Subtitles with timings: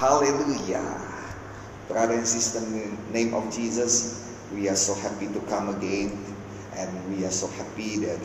[0.00, 0.96] Hallelujah.
[1.86, 6.24] Brother and sister, in the name of Jesus, we are so happy to come again
[6.72, 8.18] and we are so happy that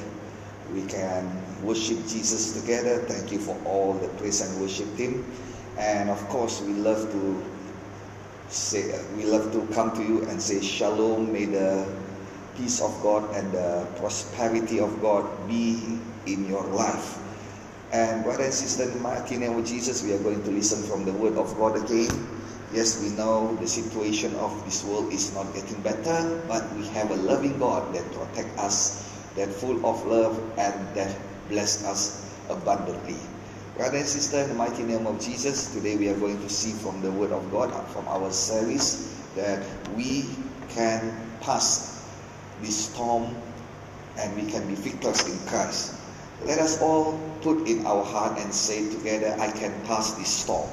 [0.73, 1.27] we can
[1.65, 2.99] worship Jesus together.
[2.99, 5.29] Thank you for all the praise and worship team.
[5.77, 7.43] And of course, we love to
[8.47, 11.33] say we love to come to you and say shalom.
[11.33, 11.85] May the
[12.55, 17.24] peace of God and the prosperity of God be in your life.
[17.95, 20.83] And brother and sister, in the mighty name of Jesus, we are going to listen
[20.83, 22.11] from the word of God again.
[22.73, 27.09] Yes, we know the situation of this world is not getting better, but we have
[27.11, 31.15] a loving God that protect us, that full of love and that
[31.47, 33.15] bless us abundantly.
[33.77, 36.73] Brother and sister, in the mighty name of Jesus, today we are going to see
[36.73, 39.63] from the word of God, from our service, that
[39.95, 40.25] we
[40.67, 42.03] can pass
[42.59, 43.33] this storm
[44.19, 45.95] and we can be victors in Christ.
[46.43, 50.69] Let us all put in our heart and say together, I can pass this storm.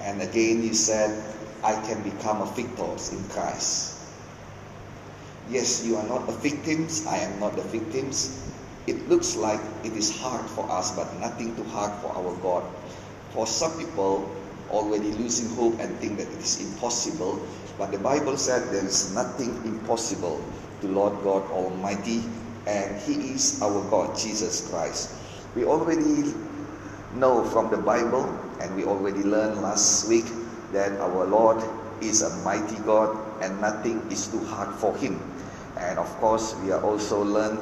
[0.00, 3.98] And again, you said, I can become a victor in Christ.
[5.48, 7.06] Yes, you are not the victims.
[7.06, 8.40] I am not the victims.
[8.86, 12.64] It looks like it is hard for us, but nothing too hard for our God.
[13.32, 14.28] For some people,
[14.70, 17.46] already losing hope and think that it is impossible.
[17.78, 20.44] But the Bible said there is nothing impossible
[20.80, 22.24] to Lord God Almighty,
[22.66, 25.12] and He is our God, Jesus Christ.
[25.54, 26.34] We already
[27.14, 28.26] know from the Bible,
[28.60, 30.26] and we already learned last week,
[30.72, 31.62] that our Lord
[32.02, 35.20] is a mighty God and nothing is too hard for Him.
[35.78, 37.58] And of course, we are also learned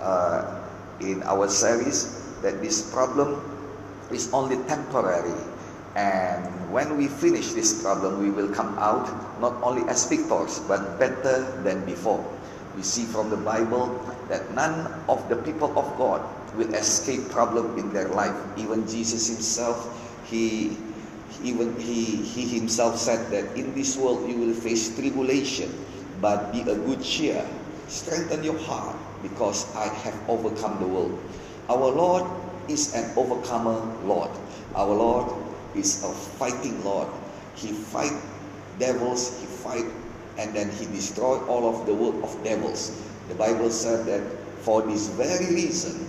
[0.00, 0.62] uh,
[1.00, 3.40] in our series that this problem
[4.10, 5.34] is only temporary.
[5.96, 9.08] And when we finish this problem, we will come out
[9.40, 12.20] not only as victors, but better than before.
[12.76, 13.88] We see from the Bible
[14.28, 16.20] that none of the people of God
[16.54, 18.36] will escape problem in their life.
[18.56, 19.88] Even Jesus himself,
[20.28, 20.76] he
[21.42, 25.72] even he, he himself said that in this world you will face tribulation,
[26.20, 27.44] but be a good cheer.
[27.88, 31.16] Strengthen your heart because I have overcome the world.
[31.68, 32.24] Our Lord
[32.68, 34.30] is an overcomer Lord.
[34.74, 35.32] Our Lord
[35.74, 37.08] is a fighting Lord.
[37.54, 38.12] He fight
[38.78, 39.86] devils, he fight
[40.38, 43.02] and then he destroyed all of the work of devils.
[43.28, 44.22] The Bible said that
[44.60, 46.08] for this very reason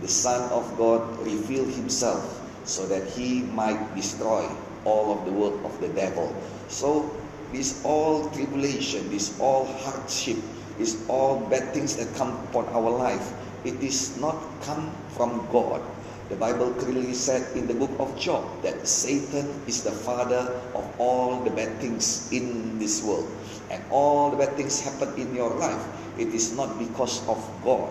[0.00, 4.48] the Son of God revealed himself so that he might destroy
[4.84, 6.34] all of the work of the devil.
[6.68, 7.10] So
[7.52, 10.36] this all tribulation, this all hardship,
[10.78, 13.32] this all bad things that come upon our life,
[13.64, 15.82] it is not come from God.
[16.28, 20.84] The Bible clearly said in the book of Job that Satan is the father of
[20.98, 23.28] all the bad things in this world.
[23.72, 25.80] And all the bad things happen in your life.
[26.18, 27.90] It is not because of God.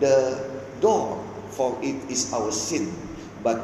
[0.00, 0.40] The
[0.80, 2.92] door for it is our sin.
[3.42, 3.58] But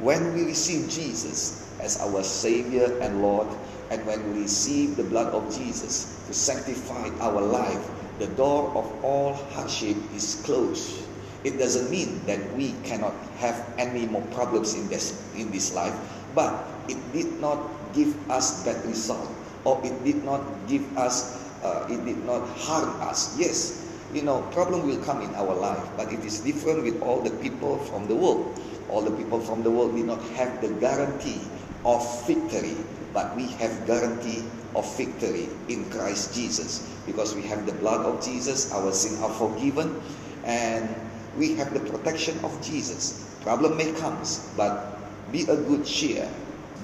[0.00, 3.48] when we receive Jesus as our Savior and Lord,
[3.90, 7.80] and when we receive the blood of Jesus to sanctify our life,
[8.18, 11.08] the door of all hardship is closed.
[11.44, 15.94] It doesn't mean that we cannot have any more problems in this in this life,
[16.34, 16.52] but
[16.90, 17.62] it did not
[17.94, 19.30] give us bad result,
[19.64, 23.38] or it did not give us, uh, it did not harm us.
[23.38, 27.20] Yes, you know, problem will come in our life, but it is different with all
[27.20, 28.60] the people from the world.
[28.88, 31.40] All the people from the world did not have the guarantee
[31.84, 32.76] of victory,
[33.12, 38.22] but we have guarantee of victory in Christ Jesus because we have the blood of
[38.24, 40.00] Jesus, our sins are forgiven,
[40.44, 40.94] and
[41.36, 43.24] we have the protection of Jesus.
[43.42, 44.20] Problem may come,
[44.56, 44.98] but
[45.32, 46.28] be a good cheer.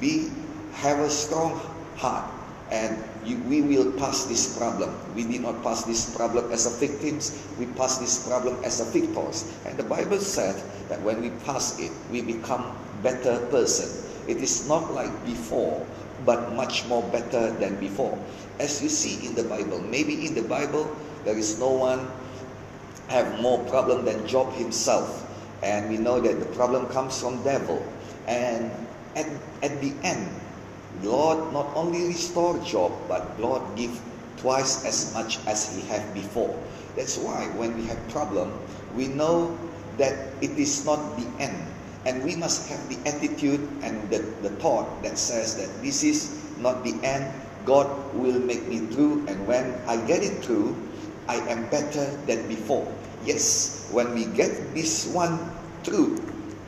[0.01, 0.31] Be
[0.73, 1.61] have a strong
[1.97, 2.25] heart,
[2.71, 4.95] and you, we will pass this problem.
[5.15, 7.47] We did not pass this problem as a victims.
[7.59, 9.53] We pass this problem as a victors.
[9.67, 13.89] And the Bible said that when we pass it, we become better person.
[14.27, 15.85] It is not like before,
[16.25, 18.19] but much more better than before.
[18.59, 20.89] As you see in the Bible, maybe in the Bible
[21.25, 22.09] there is no one
[23.09, 25.21] have more problem than Job himself.
[25.63, 27.85] And we know that the problem comes from devil.
[28.27, 28.71] And
[29.17, 29.27] at,
[29.63, 30.29] at the end,
[31.03, 34.01] Lord not only restore Job, but Lord give
[34.37, 36.53] twice as much as he had before.
[36.97, 38.53] That's why when we have problem,
[38.95, 39.59] we know
[39.99, 41.57] that it is not the end.
[42.05, 46.37] And we must have the attitude and the, the thought that says that this is
[46.59, 47.33] not the end.
[47.65, 50.77] God will make me through, and when I get it through,
[51.27, 52.85] I am better than before.
[53.25, 55.41] Yes, when we get this one
[55.83, 56.21] through,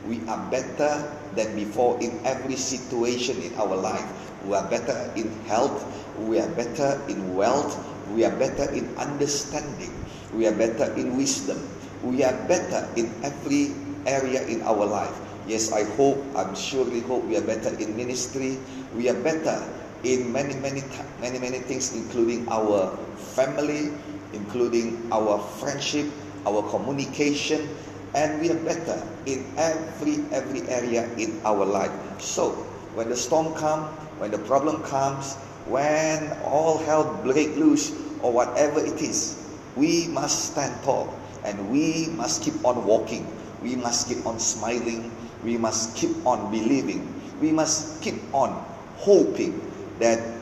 [0.07, 1.05] we are better
[1.37, 4.05] than before in every situation in our life.
[4.43, 5.85] We are better in health,
[6.17, 7.77] we are better in wealth,
[8.11, 9.93] we are better in understanding,
[10.33, 11.61] we are better in wisdom,
[12.01, 13.71] we are better in every
[14.09, 15.13] area in our life.
[15.47, 18.59] Yes, I hope, I'm surely hope we are better in ministry.
[18.91, 19.63] We are better
[20.03, 20.83] in many, many,
[21.21, 22.91] many, many things, including our
[23.31, 23.95] family,
[24.33, 26.11] including our friendship,
[26.45, 27.63] our communication,
[28.17, 28.97] and we are better
[29.29, 31.93] in every every area in our life.
[32.17, 32.57] So
[32.97, 35.37] when the storm comes, when the problem comes,
[35.69, 37.93] when all hell break loose
[38.25, 39.37] or whatever it is,
[39.77, 41.13] we must stand tall
[41.45, 43.29] and we must keep on walking.
[43.61, 45.13] We must keep on smiling.
[45.45, 47.05] We must keep on believing.
[47.39, 48.49] We must keep on
[48.97, 49.61] hoping
[50.01, 50.36] that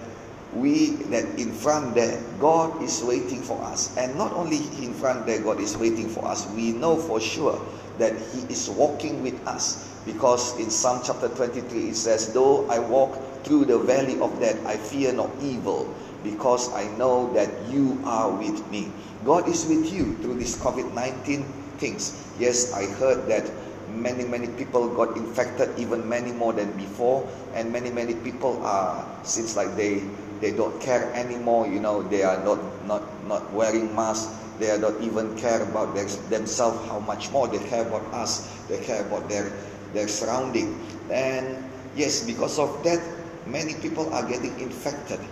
[0.55, 3.95] we that in front there God is waiting for us.
[3.97, 6.47] And not only in front there God is waiting for us.
[6.51, 7.59] We know for sure
[7.99, 9.91] that he is walking with us.
[10.05, 14.57] Because in Psalm chapter 23 it says though I walk through the valley of death
[14.65, 15.93] I fear no evil
[16.23, 18.91] because I know that you are with me.
[19.25, 21.45] God is with you through this COVID-19
[21.77, 22.15] things.
[22.39, 23.51] Yes I heard that
[23.91, 27.27] many many people got infected even many more than before.
[27.53, 30.03] And many many people are seems like they
[30.45, 34.29] they don't care anymore you know they are not not not wearing masks
[34.61, 38.45] they are not even care about their, themselves how much more they care about us
[38.69, 39.49] they care about their
[39.95, 40.75] their surrounding.
[41.09, 41.55] And
[41.95, 42.99] yes because of that
[43.47, 45.23] many people are getting infected.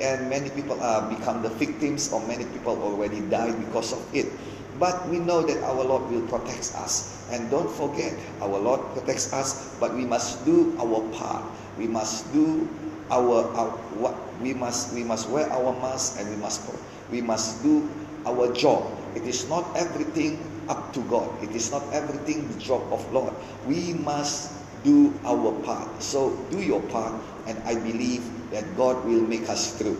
[0.00, 4.28] And many people are become the victims or many people already died because of it.
[4.80, 7.16] But we know that our lord will protect us.
[7.32, 11.44] And don't forget our lord protects us but we must do our part.
[11.78, 12.68] We must do
[13.10, 13.70] our, our
[14.00, 16.62] what we must we must wear our mask and we must
[17.10, 17.88] we must do
[18.26, 18.90] our job.
[19.14, 21.30] It is not everything up to god.
[21.42, 23.32] It is not everything the job of lord.
[23.66, 24.52] We must
[24.84, 26.02] do our part.
[26.02, 27.14] So do your part
[27.46, 29.98] and i believe that god will make us through.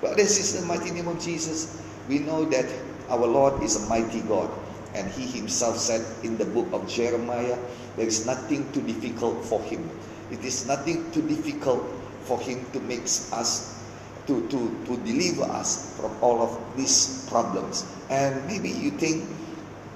[0.00, 2.66] But this is the mighty name of jesus we know that
[3.08, 4.50] our lord is a mighty god
[4.94, 7.56] and he himself said in the book of jeremiah
[7.96, 9.88] there is nothing too difficult for him.
[10.30, 11.86] It is nothing too difficult
[12.24, 13.82] for Him to make us,
[14.26, 17.84] to, to, to deliver us from all of these problems.
[18.10, 19.28] And maybe you think,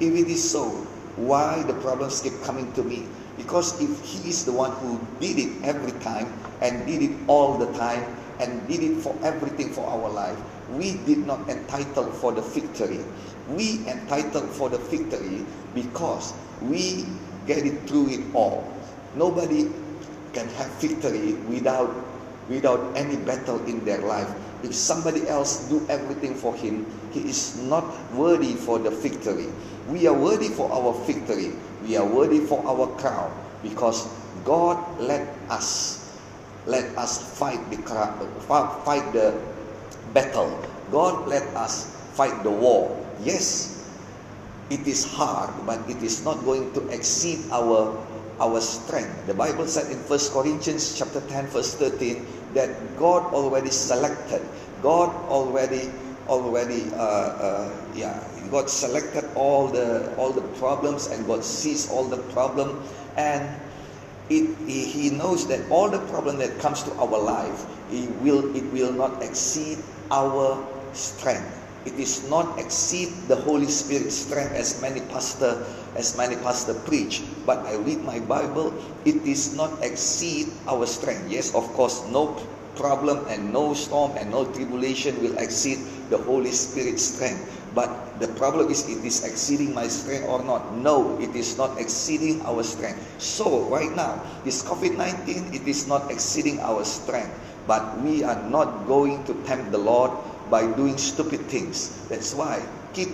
[0.00, 0.68] if it is so,
[1.16, 3.06] why the problems keep coming to me?
[3.36, 7.58] Because if He is the one who did it every time and did it all
[7.58, 8.04] the time
[8.40, 10.38] and did it for everything for our life,
[10.70, 13.00] we did not entitle for the victory.
[13.48, 17.06] We entitled for the victory because we
[17.46, 18.66] get it through it all.
[19.16, 19.70] Nobody
[20.32, 21.90] can have victory without
[22.48, 24.28] without any battle in their life.
[24.62, 29.46] If somebody else do everything for him, he is not worthy for the victory.
[29.88, 31.52] We are worthy for our victory.
[31.84, 33.30] We are worthy for our crown
[33.62, 34.08] because
[34.44, 35.98] God let us
[36.66, 37.80] let us fight the
[38.84, 39.32] fight the
[40.12, 40.52] battle.
[40.92, 42.92] God let us fight the war.
[43.24, 43.78] Yes,
[44.68, 47.96] it is hard, but it is not going to exceed our
[48.40, 49.26] our strength.
[49.26, 54.42] The Bible said in 1 Corinthians chapter 10 verse 13 that God already selected.
[54.82, 55.90] God already
[56.28, 62.04] already uh, uh, yeah God selected all the all the problems and God sees all
[62.04, 62.82] the problem
[63.16, 63.48] and
[64.28, 68.64] it, he knows that all the problem that comes to our life it will it
[68.72, 69.78] will not exceed
[70.10, 70.60] our
[70.92, 75.64] strength it is not exceed the Holy Spirit's strength as many pastor
[75.96, 77.22] as many pastor preach.
[77.48, 78.76] But I read my Bible,
[79.08, 81.32] it is not exceed our strength.
[81.32, 82.36] Yes, of course, no
[82.76, 85.80] problem and no storm and no tribulation will exceed
[86.12, 87.40] the Holy Spirit's strength.
[87.72, 90.76] But the problem is, it is exceeding my strength or not?
[90.76, 93.00] No, it is not exceeding our strength.
[93.16, 97.32] So, right now, this COVID 19, it is not exceeding our strength.
[97.64, 100.12] But we are not going to tempt the Lord
[100.52, 101.96] by doing stupid things.
[102.12, 102.60] That's why
[102.92, 103.08] keep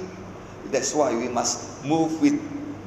[0.74, 2.34] that's why we must move with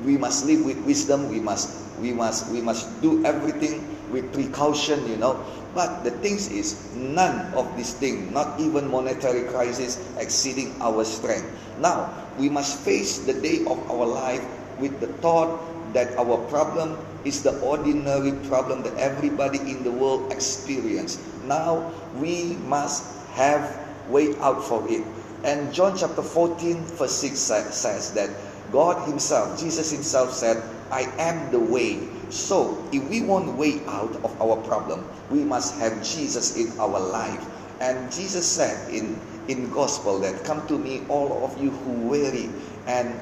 [0.05, 5.01] we must live with wisdom, we must we must we must do everything with precaution,
[5.09, 5.41] you know.
[5.73, 11.45] But the thing is none of this thing, not even monetary crisis exceeding our strength.
[11.79, 14.41] Now we must face the day of our life
[14.79, 15.59] with the thought
[15.93, 21.17] that our problem is the ordinary problem that everybody in the world experience.
[21.45, 23.65] Now we must have
[24.09, 25.03] way out for it.
[25.43, 28.29] And John chapter 14, verse 6 says that
[28.71, 32.07] God Himself, Jesus Himself said, I am the way.
[32.29, 36.99] So, if we want way out of our problem, we must have Jesus in our
[36.99, 37.45] life.
[37.79, 42.49] And Jesus said in, in gospel that come to me all of you who weary
[42.87, 43.13] and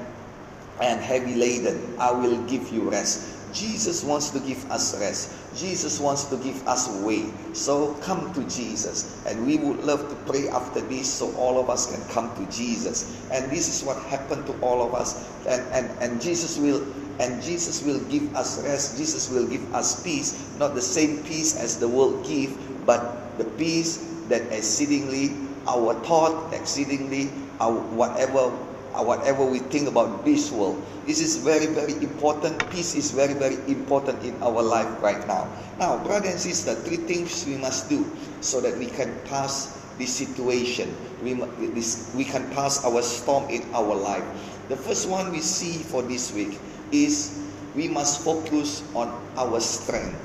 [0.80, 3.35] and heavy laden, I will give you rest.
[3.52, 5.32] Jesus wants to give us rest.
[5.54, 7.26] Jesus wants to give us way.
[7.52, 9.24] So come to Jesus.
[9.26, 12.52] And we would love to pray after this so all of us can come to
[12.52, 13.16] Jesus.
[13.32, 15.28] And this is what happened to all of us.
[15.46, 16.86] And, and, and Jesus will
[17.18, 18.98] and Jesus will give us rest.
[18.98, 22.52] Jesus will give us peace, not the same peace as the world give,
[22.84, 25.32] but the peace that exceedingly
[25.66, 28.52] our thought, exceedingly our whatever
[29.04, 30.80] whatever we think about this world.
[31.06, 32.58] This is very, very important.
[32.70, 35.48] Peace is very, very important in our life right now.
[35.78, 38.04] Now, brother and sister, three things we must do
[38.40, 40.94] so that we can pass this situation.
[41.22, 41.34] We,
[41.74, 44.24] this, we can pass our storm in our life.
[44.68, 46.58] The first one we see for this week
[46.92, 50.16] is we must focus on our strength.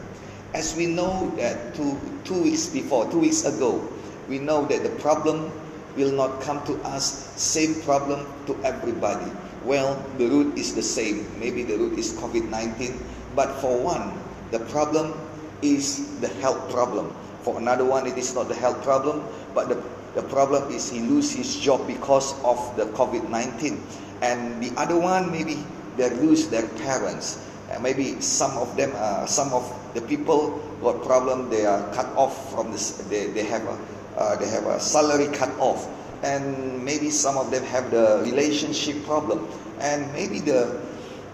[0.54, 3.88] As we know that two, two weeks before, two weeks ago,
[4.28, 5.51] we know that the problem
[5.95, 9.29] will not come to us same problem to everybody.
[9.63, 11.27] Well, the root is the same.
[11.39, 12.98] Maybe the root is COVID-19,
[13.36, 14.17] but for one,
[14.51, 15.13] the problem
[15.62, 17.13] is the health problem.
[17.43, 19.81] For another one, it is not the health problem, but the,
[20.15, 23.79] the problem is he lose his job because of the COVID-19.
[24.21, 25.63] And the other one, maybe
[25.98, 27.48] they lose their parents.
[27.71, 31.50] Uh, maybe some of them, uh, some of the people got problem.
[31.50, 32.98] They are cut off from this.
[33.10, 33.77] They, they have a
[34.18, 35.88] uh, they have a salary cut off,
[36.24, 39.48] and maybe some of them have the relationship problem,
[39.80, 40.80] and maybe the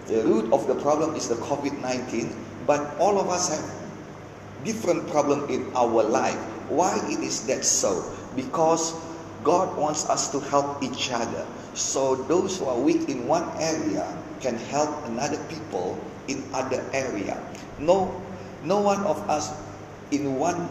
[0.07, 2.31] the root of the problem is the COVID-19.
[2.65, 3.63] But all of us have
[4.63, 6.39] different problem in our life.
[6.71, 8.03] Why it is that so?
[8.35, 8.95] Because
[9.43, 11.45] God wants us to help each other.
[11.73, 14.07] So those who are weak in one area
[14.39, 17.39] can help another people in other area.
[17.79, 18.11] No,
[18.63, 19.51] no one of us
[20.11, 20.67] in one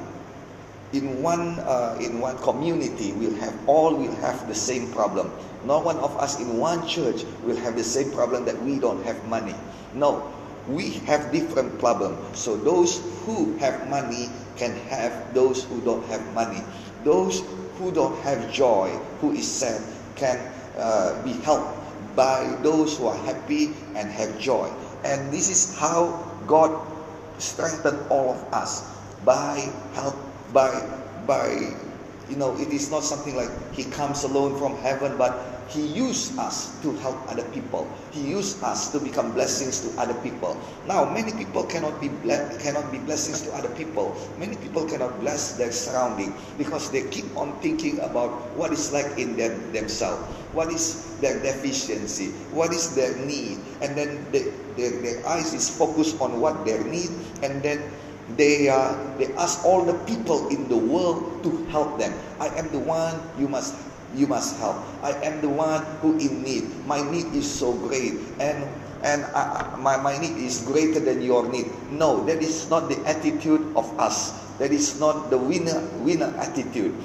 [0.92, 5.32] in one uh, in one community will have all will have the same problem.
[5.64, 9.02] No one of us in one church will have the same problem that we don't
[9.04, 9.54] have money.
[9.94, 10.32] No,
[10.68, 12.16] we have different problem.
[12.34, 16.62] So those who have money can have those who don't have money.
[17.04, 17.42] Those
[17.78, 18.90] who don't have joy,
[19.20, 19.82] who is sad,
[20.16, 20.38] can
[20.78, 21.76] uh, be helped
[22.16, 24.70] by those who are happy and have joy.
[25.04, 26.72] And this is how God
[27.38, 28.82] strengthened all of us
[29.24, 30.16] by help
[30.52, 30.70] by
[31.26, 31.48] by
[32.28, 36.38] you know it is not something like he comes alone from heaven but he used
[36.38, 37.90] us to help other people.
[38.12, 40.54] He used us to become blessings to other people.
[40.86, 42.08] Now, many people cannot be
[42.62, 44.14] cannot be blessings to other people.
[44.38, 49.18] Many people cannot bless their surrounding because they keep on thinking about what is like
[49.18, 50.22] in them themselves.
[50.54, 52.30] What is their deficiency?
[52.54, 53.58] What is their need?
[53.82, 57.10] And then they, their, their eyes is focused on what their need,
[57.42, 57.82] and then
[58.34, 62.10] they uh, they ask all the people in the world to help them.
[62.42, 63.78] I am the one you must
[64.18, 64.82] you must help.
[65.06, 66.66] I am the one who in need.
[66.90, 68.66] My need is so great, and
[69.06, 71.70] and I, my my need is greater than your need.
[71.94, 74.34] No, that is not the attitude of us.
[74.58, 76.98] That is not the winner winner attitude.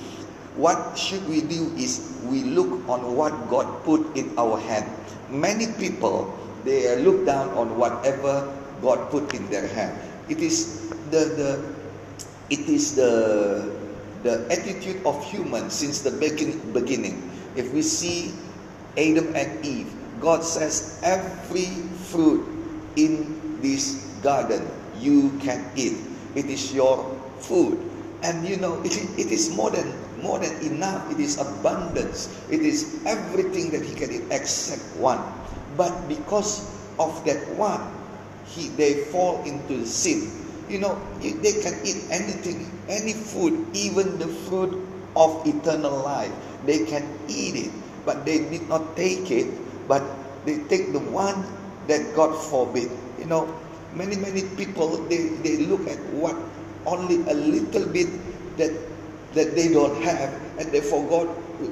[0.57, 4.89] What should we do is we look on what God put in our hand.
[5.29, 6.33] Many people
[6.65, 8.49] they look down on whatever
[8.81, 10.10] God put in their hand.
[10.31, 11.51] It is the the
[12.47, 13.67] it is the
[14.23, 17.19] the attitude of humans since the beginning.
[17.59, 18.31] If we see
[18.95, 19.91] Adam and Eve,
[20.23, 21.67] God says, every
[22.07, 22.47] fruit
[22.95, 24.63] in this garden
[25.03, 25.99] you can eat.
[26.35, 27.03] It is your
[27.43, 27.75] food.
[28.23, 29.91] And you know, it, it is more than
[30.23, 31.11] more than enough.
[31.11, 32.31] It is abundance.
[32.47, 35.19] It is everything that he can eat except one.
[35.75, 36.71] But because
[37.01, 37.81] of that one,
[38.51, 40.41] he they fall into sin
[40.71, 44.71] you know, they can eat anything, any food, even the fruit
[45.19, 46.31] of eternal life.
[46.65, 47.71] They can eat it,
[48.05, 49.51] but they did not take it,
[49.89, 50.01] but
[50.45, 51.43] they take the one
[51.91, 52.89] that God forbid.
[53.19, 53.51] You know,
[53.93, 56.39] many, many people, they, they look at what
[56.85, 58.07] only a little bit
[58.55, 58.71] that,
[59.33, 61.27] that they don't have, and they forgot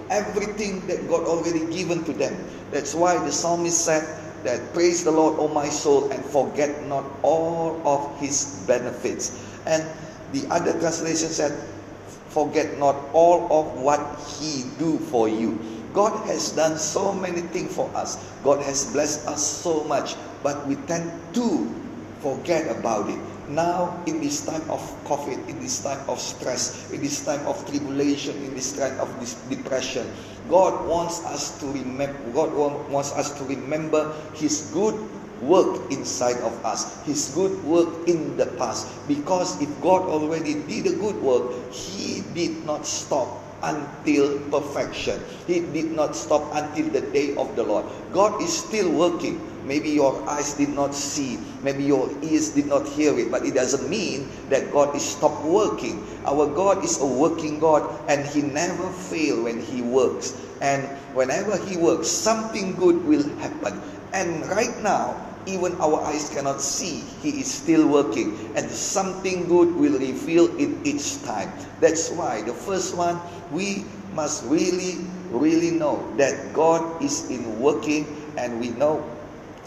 [0.09, 2.35] everything that God already given to them.
[2.71, 4.03] That's why the psalmist said,
[4.43, 9.43] that praise the Lord, O my soul, and forget not all of his benefits.
[9.65, 9.83] And
[10.31, 11.51] the other translation said,
[12.29, 13.99] forget not all of what
[14.37, 15.57] he do for you.
[15.93, 18.21] God has done so many things for us.
[18.43, 21.65] God has blessed us so much, but we tend to
[22.21, 23.19] forget about it.
[23.49, 24.77] Now, in this time of
[25.09, 29.09] COVID, in this time of stress, in this time of tribulation, in this time of
[29.19, 30.05] this depression,
[30.53, 32.13] God wants us to remember.
[32.29, 32.53] God
[32.93, 34.93] wants us to remember His good
[35.41, 38.85] work inside of us, His good work in the past.
[39.07, 45.19] Because if God already did a good work, He did not stop until perfection.
[45.47, 47.85] He did not stop until the day of the Lord.
[48.13, 49.39] God is still working.
[49.65, 53.53] Maybe your eyes did not see, maybe your ears did not hear it, but it
[53.53, 56.01] doesn't mean that God is stopped working.
[56.25, 60.33] Our God is a working God and He never fails when He works.
[60.61, 63.79] And whenever He works, something good will happen.
[64.11, 69.75] And right now, even our eyes cannot see, He is still working, and something good
[69.75, 71.51] will reveal in each time.
[71.79, 73.19] That's why the first one
[73.51, 79.03] we must really, really know that God is in working, and we know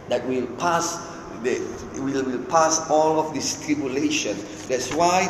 [0.09, 0.99] that we'll pass
[1.43, 1.59] the
[1.99, 4.39] will will pass all of this tribulation.
[4.69, 5.27] That's why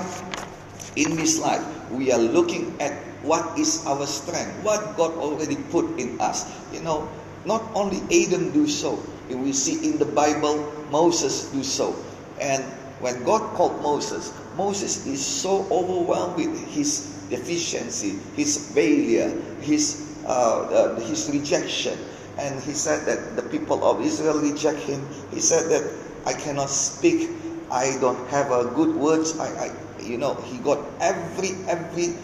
[0.96, 2.92] in this life we are looking at
[3.24, 6.44] what is our strength, what God already put in us.
[6.72, 7.08] You know,
[7.44, 9.00] not only Adam do so,
[9.34, 11.96] we see in the Bible Moses do so.
[12.40, 12.62] And
[13.00, 20.94] when God called Moses, Moses is so overwhelmed with his deficiency, his failure, his uh,
[20.94, 21.98] uh, his rejection,
[22.38, 25.02] and he said that the people of Israel reject him.
[25.32, 25.82] He said that
[26.26, 27.30] I cannot speak.
[27.70, 29.38] I don't have a good words.
[29.40, 29.68] I, I
[30.00, 32.14] you know, he got every every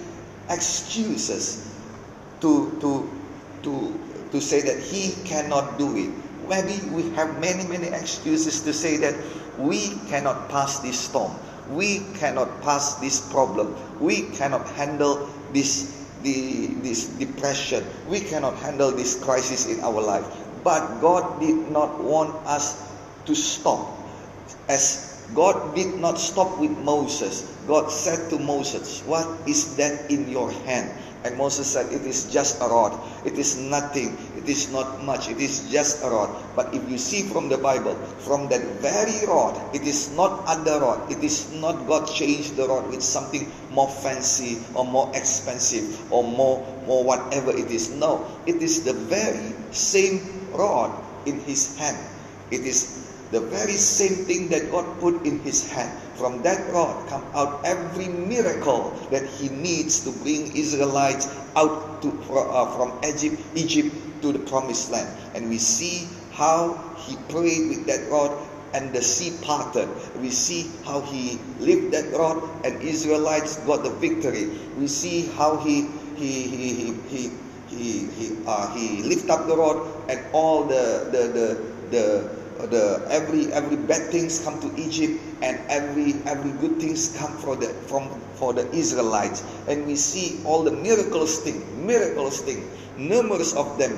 [0.50, 1.66] excuses
[2.40, 3.10] to to
[3.62, 3.72] to
[4.30, 6.10] to say that he cannot do it.
[6.48, 9.14] Maybe we have many many excuses to say that
[9.58, 11.34] we cannot pass this storm.
[11.70, 13.76] We cannot pass this problem.
[14.00, 17.84] We cannot handle this the, this depression.
[18.08, 20.26] We cannot handle this crisis in our life.
[20.64, 22.90] But God did not want us
[23.26, 23.94] to stop.
[24.68, 30.28] As God did not stop with Moses, God said to Moses, What is that in
[30.28, 30.90] your hand?
[31.24, 32.98] And Moses said, It is just a rod.
[33.26, 34.16] It is nothing.
[34.38, 35.28] It is not much.
[35.28, 36.30] It is just a rod.
[36.54, 40.78] But if you see from the Bible, from that very rod, it is not other
[40.78, 41.10] rod.
[41.10, 46.22] It is not God changed the rod with something more fancy or more expensive or
[46.22, 47.90] more, more whatever it is.
[47.90, 50.94] No, it is the very same rod
[51.26, 51.98] in his hand.
[52.52, 55.90] It is the very same thing that God put in his hand.
[56.16, 62.08] From that rod come out every miracle that he needs to bring Israelites out to,
[62.32, 65.08] uh, from Egypt, Egypt to the promised land.
[65.34, 68.32] And we see how he prayed with that rod
[68.74, 69.88] and the sea parted.
[70.20, 74.50] We see how he lifted that rod and Israelites got the victory.
[74.76, 77.30] We see how he he he he he
[77.68, 81.46] he, he, uh, he lift up the rod and all the the the,
[81.90, 87.32] the the every every bad things come to Egypt and every every good things come
[87.38, 89.44] for the from for the Israelites.
[89.68, 92.68] And we see all the miracles thing miracles thing.
[92.96, 93.94] Numerous of them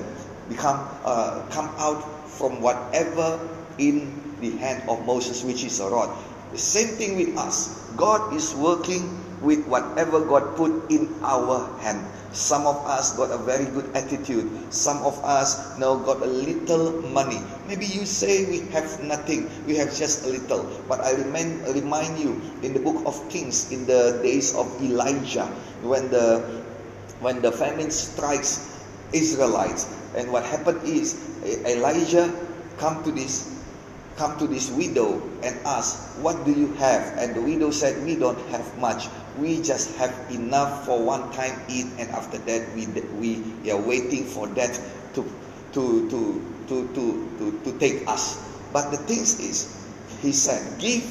[0.49, 3.41] become uh, come out from whatever
[3.79, 6.11] in the hand of Moses which is a rod.
[6.53, 7.89] The same thing with us.
[7.97, 13.39] God is working with whatever God put in our hand some of us got a
[13.39, 14.47] very good attitude.
[14.73, 17.43] Some of us now got a little money.
[17.67, 20.63] Maybe you say we have nothing, we have just a little.
[20.89, 25.47] But I remind, remind you in the book of Kings, in the days of Elijah,
[25.83, 26.39] when the
[27.19, 28.79] when the famine strikes
[29.13, 31.19] Israelites, and what happened is
[31.67, 32.31] Elijah
[32.79, 33.51] come to this
[34.17, 37.17] come to this widow and ask, What do you have?
[37.17, 39.09] And the widow said, We don't have much.
[39.41, 42.87] We just have enough for one time eat, and after that, we,
[43.19, 44.79] we are waiting for that
[45.15, 45.25] to,
[45.73, 46.21] to, to,
[46.69, 48.39] to, to, to, to take us.
[48.73, 49.75] But the thing is,
[50.21, 51.03] he said, Give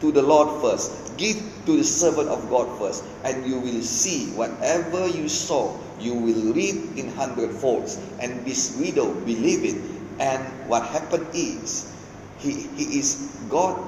[0.00, 1.16] to the Lord first.
[1.16, 6.12] Give to the servant of God first, and you will see whatever you sow, you
[6.12, 7.96] will reap in hundredfolds.
[8.20, 9.78] And this widow believed it.
[10.20, 11.92] And what happened is,
[12.38, 13.80] he, he is God.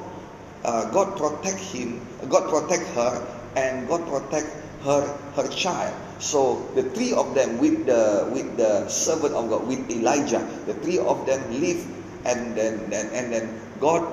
[0.64, 2.00] Uh, God protect him.
[2.28, 3.20] God protect her,
[3.58, 4.46] and God protect
[4.86, 5.02] her
[5.34, 5.94] her child.
[6.22, 10.74] So the three of them with the with the servant of God with Elijah, the
[10.74, 11.82] three of them live,
[12.24, 13.46] and then and, and then
[13.82, 14.06] God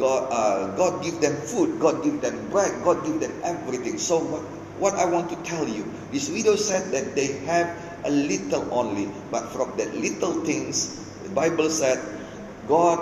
[0.00, 1.80] God uh, God give them food.
[1.80, 2.72] God give them bread.
[2.84, 4.00] God give them everything.
[4.00, 4.44] So what
[4.80, 7.68] what I want to tell you, this widow said that they have
[8.04, 12.00] a little only, but from that little things, the Bible said
[12.64, 12.96] God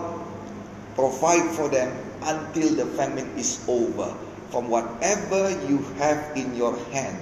[0.99, 1.95] provide for them
[2.27, 4.11] until the famine is over.
[4.50, 7.18] From whatever you have in your hand,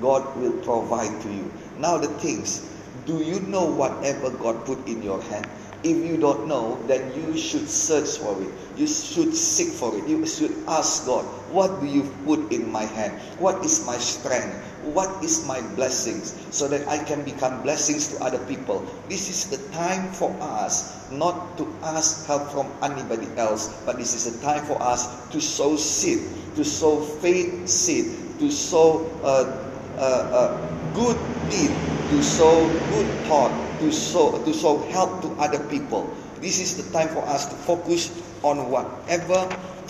[0.00, 1.52] God will provide to you.
[1.78, 2.68] Now, the things
[3.06, 5.46] do you know whatever God put in your hand?
[5.82, 8.52] If you don't know, then you should search for it.
[8.78, 10.06] You should seek for it.
[10.06, 13.18] You should ask God, What do you put in my hand?
[13.42, 14.54] What is my strength?
[14.94, 16.38] What is my blessings?
[16.54, 18.86] So that I can become blessings to other people.
[19.08, 24.14] This is the time for us not to ask help from anybody else, but this
[24.14, 26.22] is a time for us to sow seed,
[26.54, 31.18] to sow faith seed, to sow a, a, a good
[31.50, 31.74] deed,
[32.10, 36.14] to sow good thought, to sow, to sow help to other people.
[36.40, 38.10] This is the time for us to focus
[38.42, 39.46] on whatever,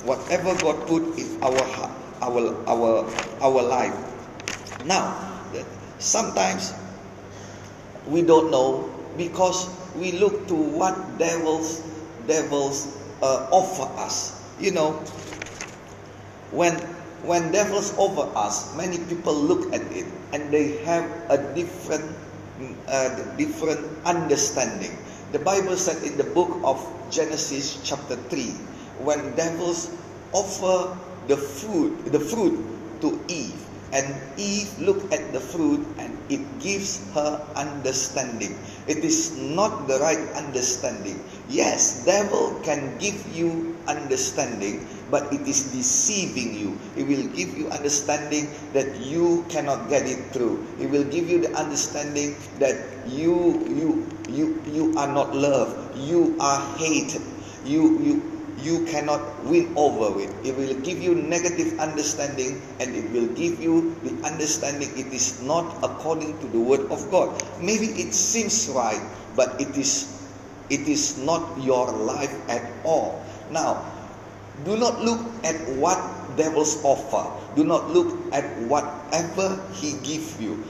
[0.08, 1.60] whatever God put in our
[2.24, 2.90] our our
[3.42, 3.94] our life.
[4.84, 5.12] Now,
[5.98, 6.72] sometimes
[8.06, 11.82] we don't know because we look to what devils
[12.26, 14.32] devils uh, offer us.
[14.60, 14.92] You know,
[16.50, 16.74] when
[17.26, 22.06] when devils offer us, many people look at it and they have a different
[22.88, 24.96] uh, different understanding.
[25.30, 26.80] The Bible said in the book of
[27.12, 28.48] Genesis chapter 3,
[29.04, 29.92] when devils
[30.32, 30.96] offer
[31.28, 32.56] the fruit, the fruit
[33.04, 33.60] to Eve,
[33.92, 34.08] and
[34.40, 38.56] Eve looked at the fruit and it gives her understanding.
[38.88, 41.20] It is not the right understanding.
[41.48, 46.72] Yes, devil can give you understanding, but it is deceiving you.
[46.96, 50.64] It will give you understanding that you cannot get it through.
[50.80, 55.96] It will give you the understanding that you you you you are not loved.
[55.98, 57.22] You are hated.
[57.64, 58.14] You you
[58.58, 60.30] you cannot win over it.
[60.44, 65.40] It will give you negative understanding and it will give you the understanding it is
[65.42, 67.38] not according to the word of God.
[67.62, 69.00] Maybe it seems right,
[69.36, 70.18] but it is
[70.70, 73.24] it is not your life at all.
[73.50, 73.80] Now,
[74.64, 75.96] do not look at what
[76.36, 77.30] devils offer.
[77.56, 80.62] Do not look at whatever he gives you.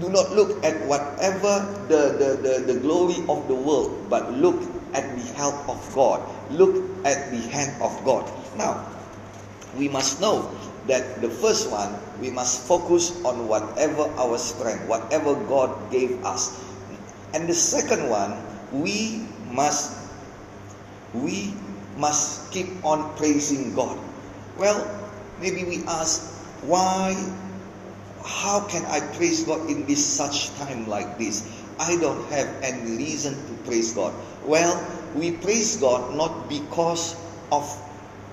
[0.00, 4.62] Do not look at whatever the, the, the, the glory of the world, but look
[4.94, 6.22] at the help of God.
[6.50, 8.30] Look at the hand of God.
[8.56, 8.86] Now,
[9.76, 10.54] we must know
[10.86, 16.62] that the first one, we must focus on whatever our strength, whatever God gave us.
[17.34, 18.38] And the second one,
[18.72, 19.98] we must
[21.14, 21.54] we
[21.96, 23.98] must keep on praising God.
[24.56, 24.84] Well,
[25.40, 27.16] maybe we ask, why
[28.28, 31.48] how can I praise God in this such time like this?
[31.80, 34.12] I don't have any reason to praise God.
[34.44, 34.76] Well,
[35.14, 37.16] we praise God not because
[37.50, 37.64] of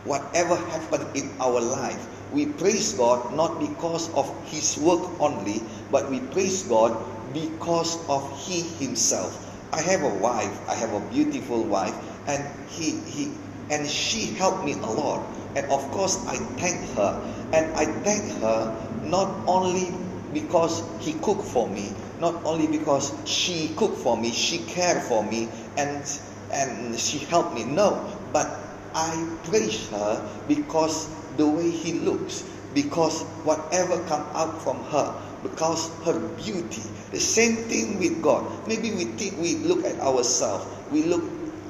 [0.04, 2.06] whatever happened in our life.
[2.32, 8.38] We praise God not because of His work only, but we praise God because of
[8.46, 9.42] He Himself.
[9.72, 11.96] I have a wife, I have a beautiful wife,
[12.28, 13.38] and he, he
[13.70, 15.26] and she helped me a lot.
[15.56, 17.35] And of course, I thank her.
[17.54, 19.94] And I thank her not only
[20.34, 25.24] because he cooked for me, not only because she cooked for me, she cared for
[25.24, 26.04] me, and
[26.52, 27.64] and she helped me.
[27.64, 28.48] No, but
[28.94, 35.90] I praise her because the way he looks, because whatever come out from her, because
[36.04, 36.84] her beauty.
[37.12, 38.68] The same thing with God.
[38.68, 41.24] Maybe we think we look at ourselves, we look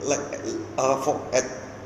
[0.03, 0.21] like
[0.77, 1.45] uh, for at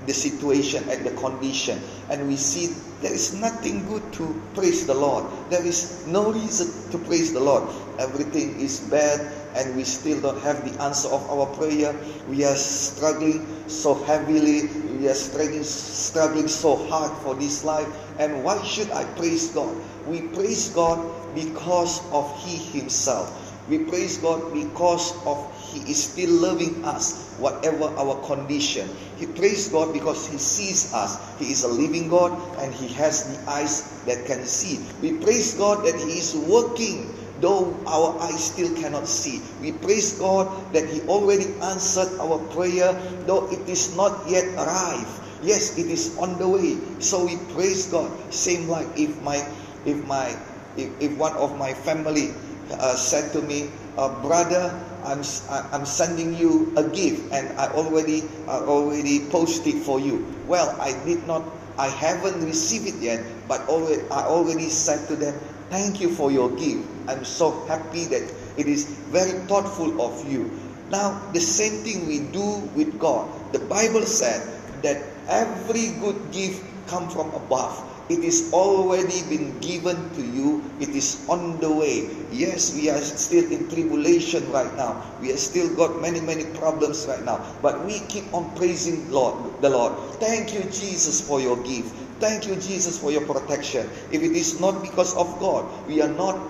[0.09, 4.93] the situation, at the condition, and we see there is nothing good to praise the
[4.93, 5.23] Lord.
[5.51, 7.69] There is no reason to praise the Lord.
[7.99, 9.21] Everything is bad,
[9.53, 11.93] and we still don't have the answer of our prayer.
[12.27, 14.65] We are struggling so heavily.
[14.97, 17.87] We are struggling, struggling so hard for this life.
[18.17, 19.77] And why should I praise God?
[20.07, 20.99] We praise God
[21.35, 23.48] because of He Himself.
[23.69, 28.89] We praise God because of He is still loving us, whatever our condition.
[29.15, 31.17] He praise God because He sees us.
[31.37, 34.81] He is a living God and He has the eyes that can see.
[35.01, 39.41] We praise God that He is working though our eyes still cannot see.
[39.61, 42.93] We praise God that He already answered our prayer,
[43.25, 45.07] though it is not yet arrived.
[45.41, 46.75] Yes, it is on the way.
[46.99, 48.11] So we praise God.
[48.33, 49.39] Same like if my
[49.85, 50.35] if my
[50.75, 52.35] if, if one of my family
[52.71, 58.23] uh, said to me, uh, brother, I'm I'm sending you a gift, and I already
[58.47, 60.25] I already posted for you.
[60.47, 61.43] Well, I did not.
[61.77, 66.31] I haven't received it yet, but already I already said to them, thank you for
[66.31, 66.83] your gift.
[67.07, 68.23] I'm so happy that
[68.57, 70.51] it is very thoughtful of you.
[70.89, 73.53] Now, the same thing we do with God.
[73.53, 74.41] The Bible said
[74.83, 77.88] that every good gift come from above.
[78.09, 80.65] It is already been given to you.
[80.79, 82.09] It is on the way.
[82.31, 85.05] Yes, we are still in tribulation right now.
[85.21, 87.45] We have still got many, many problems right now.
[87.61, 89.93] But we keep on praising Lord, the Lord.
[90.17, 91.93] Thank you, Jesus, for your gift.
[92.19, 93.87] Thank you, Jesus, for your protection.
[94.11, 96.41] If it is not because of God, we are not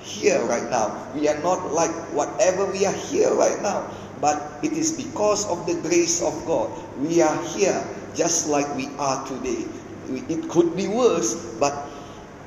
[0.00, 0.92] here right now.
[1.14, 3.88] We are not like whatever we are here right now.
[4.20, 6.68] But it is because of the grace of God.
[7.00, 7.80] We are here
[8.14, 9.64] just like we are today
[10.08, 11.74] it could be worse, but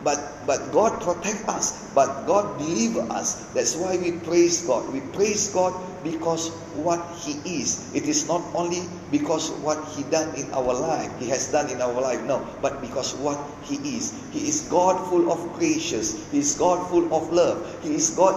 [0.03, 3.35] but but God protect us, but God deliver us.
[3.53, 4.91] That's why we praise God.
[4.93, 7.93] We praise God because what He is.
[7.93, 11.81] It is not only because what He done in our life, He has done in
[11.81, 14.15] our life, no, but because what He is.
[14.31, 16.31] He is God full of gracious.
[16.31, 17.59] He is God full of love.
[17.83, 18.35] He is God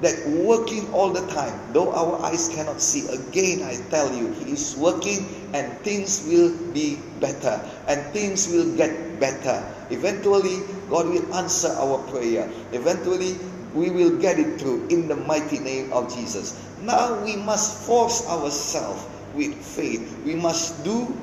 [0.00, 3.08] that working all the time, though our eyes cannot see.
[3.08, 8.76] Again, I tell you, He is working and things will be better and things will
[8.76, 9.64] get better.
[9.90, 12.48] Eventually, God will answer our prayer.
[12.72, 13.36] Eventually,
[13.74, 16.56] we will get it through in the mighty name of Jesus.
[16.80, 20.18] Now we must force ourselves with faith.
[20.24, 21.14] We must do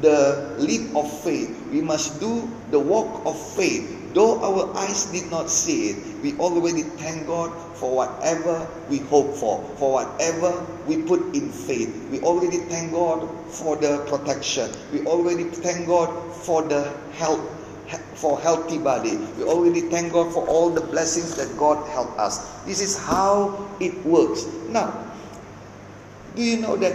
[0.00, 1.50] the leap of faith.
[1.72, 3.97] We must do the walk of faith.
[4.14, 9.36] Though our eyes did not see it, we already thank God for whatever we hope
[9.36, 12.08] for, for whatever we put in faith.
[12.10, 14.70] We already thank God for the protection.
[14.92, 17.54] We already thank God for the health
[18.14, 19.16] for healthy body.
[19.38, 22.38] We already thank God for all the blessings that God helped us.
[22.64, 24.44] This is how it works.
[24.68, 24.92] Now,
[26.34, 26.94] do you know that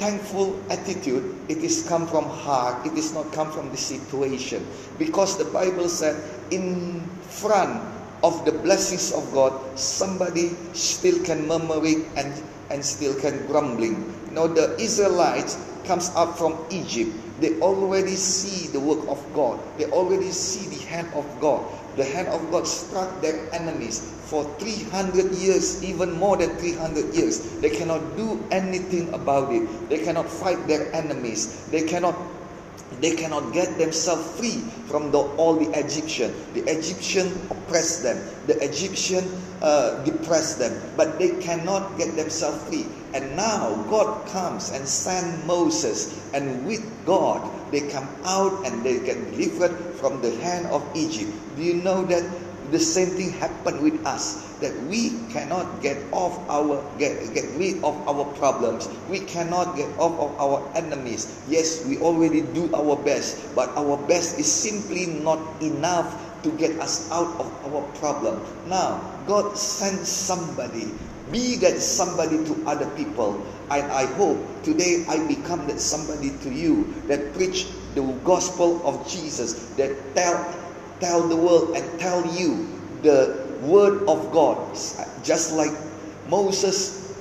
[0.00, 4.66] thankful attitude it is come from heart it is not come from the situation.
[4.98, 6.16] Because the bible said
[6.50, 7.84] in front
[8.24, 12.32] of the blessings of god somebody still can murmuring and
[12.70, 14.00] and still can grumbling.
[14.28, 17.12] You know the israelites comes up from egypt.
[17.40, 19.60] They already see the work of god.
[19.76, 21.60] They already see the hand of god
[21.96, 24.00] the hand of god struck their enemies
[24.30, 27.58] for 300 years, even more than 300 years.
[27.58, 29.66] They cannot do anything about it.
[29.90, 31.66] They cannot fight their enemies.
[31.70, 32.14] They cannot
[33.00, 36.34] they cannot get themselves free from the, all the Egyptian.
[36.54, 38.18] The Egyptian oppressed them.
[38.46, 39.24] The Egyptian
[39.62, 40.74] uh, depressed them.
[40.96, 42.86] But they cannot get themselves free.
[43.12, 46.14] And now God comes and sends Moses.
[46.32, 47.42] And with God,
[47.72, 51.32] they come out and they get delivered from the hand of Egypt.
[51.56, 52.24] Do you know that
[52.70, 57.82] the same thing happened with us that we cannot get off our get, get rid
[57.82, 62.94] of our problems we cannot get off of our enemies yes we already do our
[63.02, 68.38] best but our best is simply not enough to get us out of our problem
[68.70, 70.94] now god sent somebody
[71.32, 76.50] be that somebody to other people and i hope today i become that somebody to
[76.52, 80.38] you that preach the gospel of jesus that tell
[81.00, 82.68] tell the world and tell you
[83.02, 84.58] the word of God.
[85.24, 85.72] Just like
[86.28, 87.16] Moses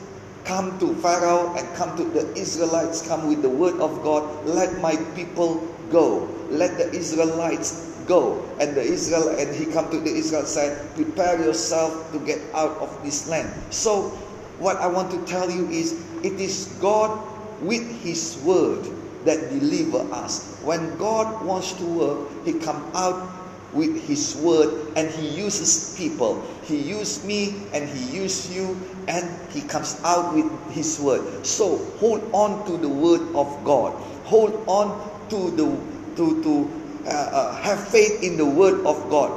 [0.46, 4.82] come to Pharaoh and come to the Israelites, come with the word of God, let
[4.82, 6.28] my people go.
[6.50, 8.44] Let the Israelites go.
[8.60, 12.76] And the Israel and he come to the Israel said, prepare yourself to get out
[12.82, 13.48] of this land.
[13.70, 14.10] So
[14.58, 15.94] what I want to tell you is
[16.24, 17.14] it is God
[17.62, 18.84] with his word
[19.24, 20.60] that deliver us.
[20.64, 23.30] When God wants to work, he come out
[23.72, 28.76] with his word and he uses people he used me and he used you
[29.08, 33.94] and he comes out with his word so hold on to the word of god
[34.26, 34.90] hold on
[35.30, 35.66] to the
[36.16, 39.32] to to uh, uh, have faith in the word of god.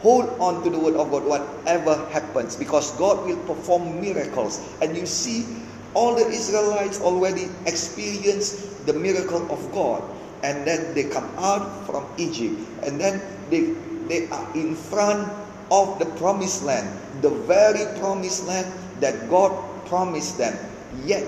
[0.00, 4.60] Hold on to the word of god whatever happens because god will perform miracles.
[4.82, 5.46] And you see
[5.94, 10.02] all the israelites already experienced the miracle of god.
[10.42, 12.60] And then they come out from egypt.
[12.84, 13.74] And then they,
[14.06, 15.26] they are in front
[15.70, 16.88] of the promised land,
[17.22, 19.52] the very promised land that God
[19.86, 20.56] promised them.
[21.04, 21.26] Yet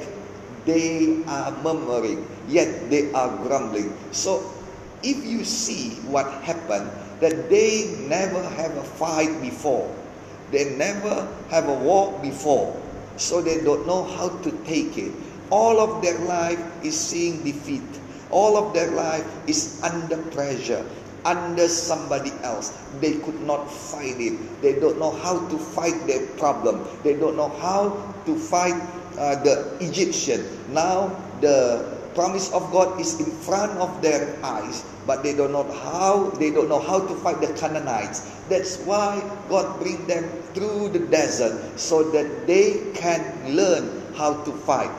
[0.64, 3.97] they are murmuring, yet they are grumbling.
[4.12, 4.45] So
[5.03, 9.89] if you see what happened, that they never have a fight before,
[10.51, 12.75] they never have a war before,
[13.17, 15.13] so they don't know how to take it.
[15.51, 17.83] All of their life is seeing defeat.
[18.31, 20.85] All of their life is under pressure
[21.25, 22.73] under somebody else.
[23.01, 24.63] They could not fight it.
[24.63, 26.87] They don't know how to fight their problem.
[27.03, 28.81] They don't know how to fight
[29.19, 30.45] uh, the Egyptian.
[30.73, 35.64] Now the promise of God is in front of their eyes, but they don't know
[35.64, 36.31] how.
[36.38, 38.20] They don't know how to fight the Canaanites.
[38.49, 43.23] That's why God bring them through the desert so that they can
[43.57, 44.90] learn how to fight.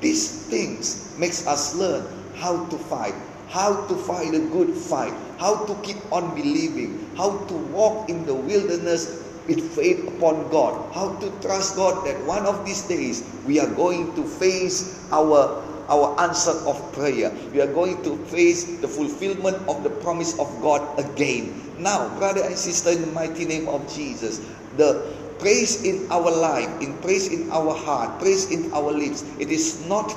[0.00, 2.06] These things makes us learn
[2.36, 3.14] how to fight
[3.50, 8.24] how to fight a good fight, how to keep on believing, how to walk in
[8.24, 13.26] the wilderness with faith upon God, how to trust God that one of these days
[13.44, 17.34] we are going to face our our answer of prayer.
[17.52, 21.52] We are going to face the fulfillment of the promise of God again.
[21.78, 24.40] Now, brother and sister, in the mighty name of Jesus,
[24.76, 29.50] the praise in our life, in praise in our heart, praise in our lips, it
[29.50, 30.14] is not,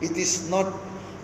[0.00, 0.72] it is not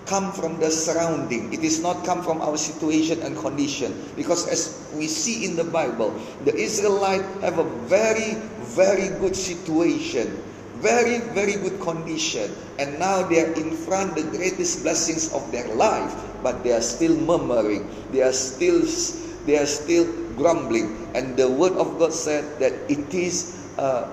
[0.06, 1.52] come from the surrounding.
[1.52, 3.94] It is not come from our situation and condition.
[4.16, 6.10] Because as we see in the Bible,
[6.44, 8.34] the Israelites have a very,
[8.74, 10.42] very good situation.
[10.82, 12.50] Very, very good condition.
[12.78, 16.10] And now they are in front the greatest blessings of their life.
[16.42, 17.86] But they are still murmuring.
[18.10, 18.82] They are still
[19.46, 21.06] they are still grumbling.
[21.14, 24.10] And the word of God said that it is uh,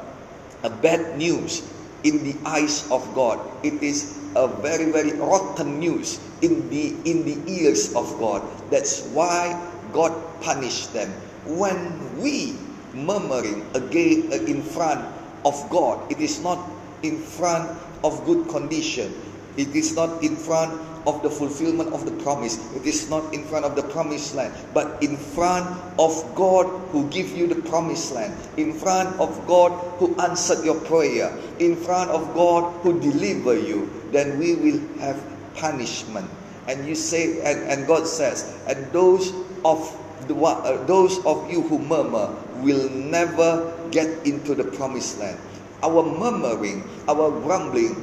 [0.61, 1.65] a bad news
[2.05, 3.41] in the eyes of God.
[3.65, 8.45] It is a very very rotten news in the in the ears of God.
[8.69, 9.57] That's why
[9.89, 10.13] God
[10.45, 11.09] punished them.
[11.49, 11.81] When
[12.21, 12.61] we
[12.93, 15.01] murmuring again uh, in front
[15.45, 16.59] of God, it is not
[17.03, 17.69] in front
[18.03, 19.13] of good condition.
[19.57, 20.71] It is not in front
[21.07, 22.57] of the fulfillment of the promise.
[22.75, 27.09] It is not in front of the promised land, but in front of God who
[27.09, 32.11] give you the promised land, in front of God who answered your prayer, in front
[32.11, 35.21] of God who deliver you, then we will have
[35.55, 36.29] punishment.
[36.67, 39.33] And you say, and, and God says, and those
[39.65, 39.81] of
[40.27, 45.39] Uh, those of you who murmur will never get into the promised land.
[45.81, 47.95] Our murmuring, our grumbling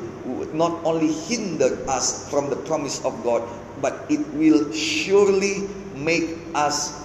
[0.52, 3.46] not only hinder us from the promise of God,
[3.80, 7.04] but it will surely make us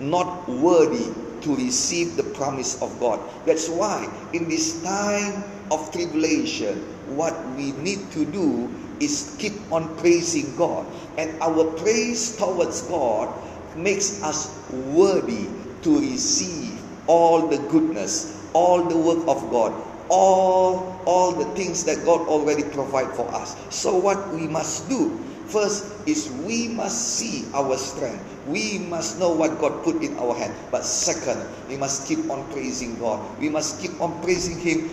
[0.00, 3.20] not worthy to receive the promise of God.
[3.44, 6.78] That's why in this time of tribulation,
[7.18, 10.86] what we need to do is keep on praising God.
[11.18, 13.28] And our praise towards God
[13.76, 15.48] makes us worthy
[15.82, 19.72] to receive all the goodness, all the work of God,
[20.08, 23.56] all all the things that God already provide for us.
[23.74, 28.22] So what we must do first is we must see our strength.
[28.46, 30.54] We must know what God put in our hand.
[30.70, 33.20] But second, we must keep on praising God.
[33.38, 34.88] We must keep on praising Him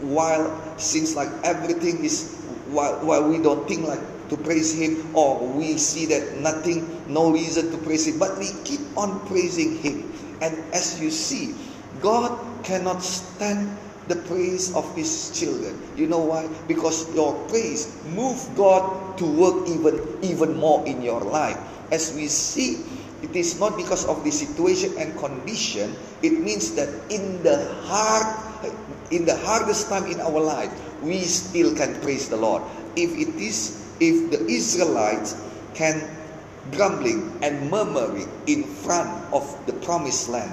[0.00, 4.00] while seems like everything is while, while we don't think like
[4.32, 8.18] to praise Him or we see that nothing, no reason to praise Him.
[8.18, 10.08] But we keep on praising Him.
[10.40, 11.54] And as you see,
[12.00, 13.76] God cannot stand
[14.08, 15.78] the praise of his children.
[15.96, 16.48] You know why?
[16.66, 21.58] Because your praise move God to work even even more in your life.
[21.92, 22.82] As we see,
[23.22, 25.94] it is not because of the situation and condition.
[26.22, 28.26] It means that in the hard
[29.14, 32.62] in the hardest time in our life, we still can praise the Lord.
[32.96, 35.36] If it is if the Israelites
[35.74, 36.08] can
[36.72, 40.52] grumbling and murmuring in front of the promised land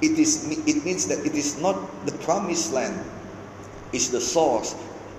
[0.00, 2.98] it is it means that it is not the promised land
[3.92, 4.74] is the source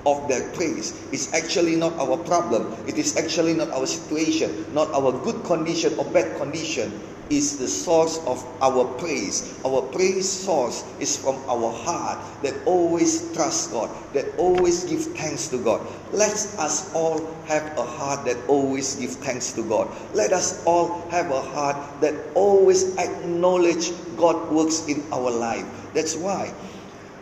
[0.05, 0.93] of their praise.
[1.11, 2.73] It's actually not our problem.
[2.87, 7.67] It is actually not our situation not our good condition or bad condition is the
[7.67, 9.59] source of our praise.
[9.65, 15.47] Our praise source is from our heart that always trust God, that always give thanks
[15.49, 15.85] to God.
[16.11, 19.89] Let us all have a heart that always give thanks to God.
[20.13, 25.65] Let us all have a heart that always acknowledge God works in our life.
[25.93, 26.53] That's why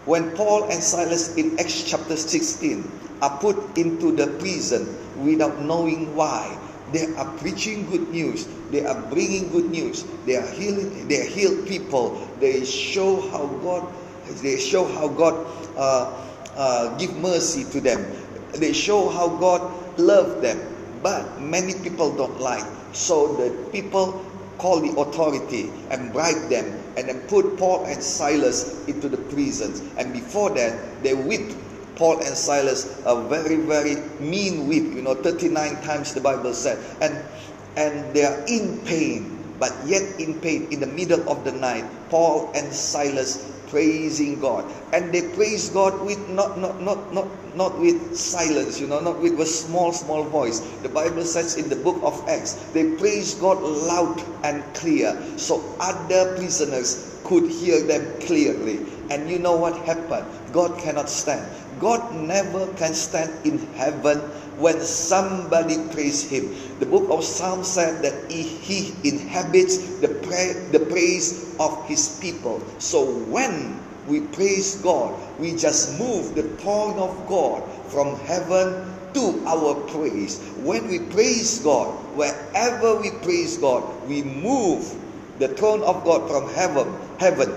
[0.07, 4.87] when Paul and Silas in Acts chapter 16 are put into the prison
[5.19, 6.47] without knowing why,
[6.91, 8.47] they are preaching good news.
[8.71, 10.03] They are bringing good news.
[10.25, 11.07] They are healing.
[11.07, 12.27] They heal people.
[12.39, 13.93] They show how God.
[14.41, 15.35] They show how God
[15.75, 16.13] uh,
[16.55, 18.05] uh, give mercy to them.
[18.53, 20.59] They show how God love them.
[21.03, 22.65] But many people don't like.
[22.93, 24.23] So the people
[24.57, 26.65] call the authority and bribe them
[26.97, 29.81] and then put Paul and Silas into the prisons.
[29.97, 31.55] And before that, they whipped
[31.97, 34.93] Paul and Silas a very, very mean whip.
[34.95, 36.77] You know, 39 times the Bible said.
[37.01, 37.17] And
[37.75, 41.85] and they are in pain, but yet in pain in the middle of the night.
[42.09, 44.65] Paul and Silas praising God.
[44.93, 49.19] And they praise God with not not not not not with silence, you know, not
[49.19, 50.59] with a small, small voice.
[50.81, 55.17] The Bible says in the book of Acts, they praise God loud and clear.
[55.37, 58.79] So other prisoners could hear them clearly.
[59.09, 60.27] And you know what happened?
[60.53, 61.45] God cannot stand.
[61.79, 64.19] God never can stand in heaven
[64.57, 66.53] when somebody praise him.
[66.79, 70.07] The book of Psalms said that he, he inhabits the,
[70.71, 72.61] the praise of his people.
[72.79, 79.43] So when we praise God, we just move the throne of God from heaven to
[79.45, 80.39] our praise.
[80.63, 84.95] When we praise God, wherever we praise God, we move
[85.39, 87.53] the throne of God from heaven, heaven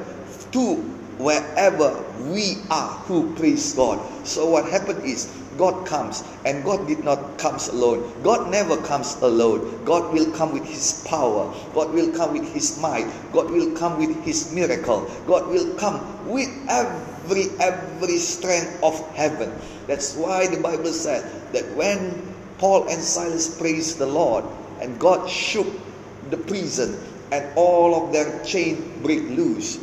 [0.52, 2.02] to wherever
[2.33, 4.00] we are who praise God.
[4.26, 5.28] So what happened is
[5.59, 8.00] God comes and God did not comes alone.
[8.22, 9.85] God never comes alone.
[9.85, 11.52] God will come with his power.
[11.74, 13.06] God will come with his might.
[13.33, 15.11] God will come with his miracle.
[15.26, 19.52] God will come with every every strength of heaven.
[19.87, 24.44] That's why the Bible said that when Paul and Silas praised the Lord
[24.81, 25.68] and God shook
[26.31, 26.96] the prison
[27.33, 29.79] and all of their chain break loose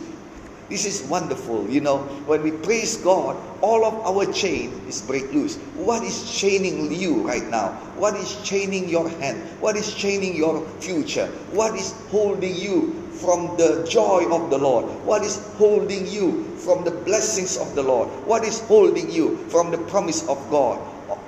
[0.70, 1.70] this is wonderful.
[1.70, 5.56] You know, when we praise God, all of our chain is break loose.
[5.76, 7.70] What is chaining you right now?
[7.96, 9.42] What is chaining your hand?
[9.62, 11.28] What is chaining your future?
[11.52, 14.86] What is holding you from the joy of the Lord?
[15.06, 18.10] What is holding you from the blessings of the Lord?
[18.26, 20.80] What is holding you from the promise of God?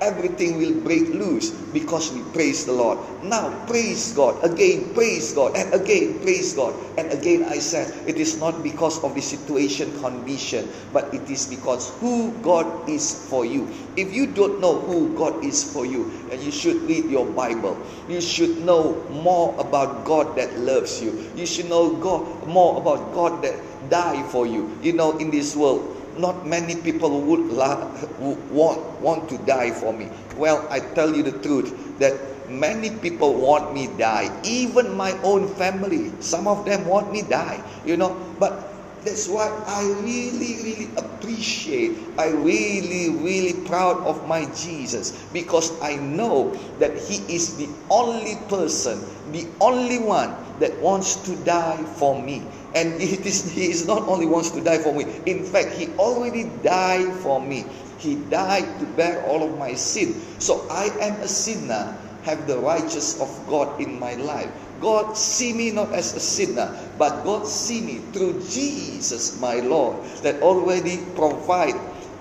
[0.02, 3.00] Everything will break loose because we praise the Lord.
[3.24, 4.44] Now, praise God.
[4.44, 5.56] Again, praise God.
[5.56, 6.74] And again, praise God.
[6.98, 11.48] And again, I said, it is not because of the situation, condition, but it is
[11.48, 13.70] because who God is for you.
[13.96, 17.78] If you don't know who God is for you, and you should read your Bible.
[18.08, 21.30] You should know more about God that loves you.
[21.36, 23.56] You should know God more about God that
[23.90, 24.78] died for you.
[24.82, 27.90] You know, in this world, not many people would, la-
[28.20, 30.10] would want, want to die for me.
[30.36, 34.30] Well, I tell you the truth that many people want me die.
[34.44, 37.64] Even my own family, some of them want me die.
[37.86, 42.20] You know, but that's why I really, really appreciate.
[42.20, 48.36] I really, really proud of my Jesus because I know that He is the only
[48.50, 49.00] person,
[49.32, 52.44] the only one that wants to die for me.
[52.76, 55.06] And it is, He is not only wants to die for me.
[55.26, 57.66] In fact, He already died for me.
[57.98, 60.14] He died to bear all of my sin.
[60.40, 64.52] So I am a sinner, have the righteousness of God in my life.
[64.80, 70.06] God see me not as a sinner, but God see me through Jesus, my Lord,
[70.24, 71.76] that already provide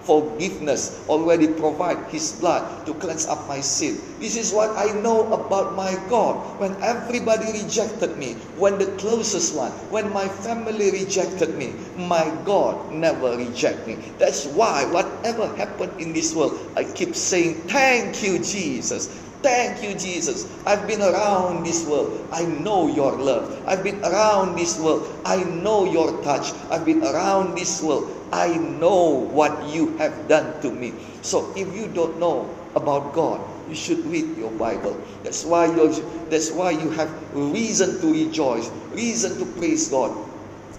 [0.09, 4.01] forgiveness, already provide His blood to cleanse up my sin.
[4.19, 6.59] This is what I know about my God.
[6.59, 12.91] When everybody rejected me, when the closest one, when my family rejected me, my God
[12.91, 14.01] never reject me.
[14.17, 19.28] That's why whatever happened in this world, I keep saying, thank you, Jesus.
[19.43, 20.51] Thank you, Jesus.
[20.66, 22.26] I've been around this world.
[22.32, 23.62] I know your love.
[23.66, 25.07] I've been around this world.
[25.24, 26.51] I know your touch.
[26.70, 28.11] I've been around this world.
[28.32, 30.93] I know what you have done to me.
[31.22, 34.99] So if you don't know about God, you should read your Bible.
[35.22, 35.86] That's why you
[36.30, 40.12] that's why you have reason to rejoice, reason to praise God,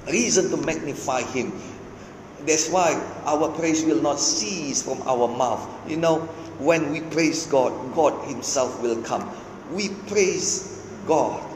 [0.07, 1.53] reason to magnify him.
[2.45, 2.93] That's why
[3.25, 5.67] our praise will not cease from our mouth.
[5.89, 6.19] You know,
[6.59, 9.29] when we praise God, God Himself will come.
[9.71, 11.48] We praise God.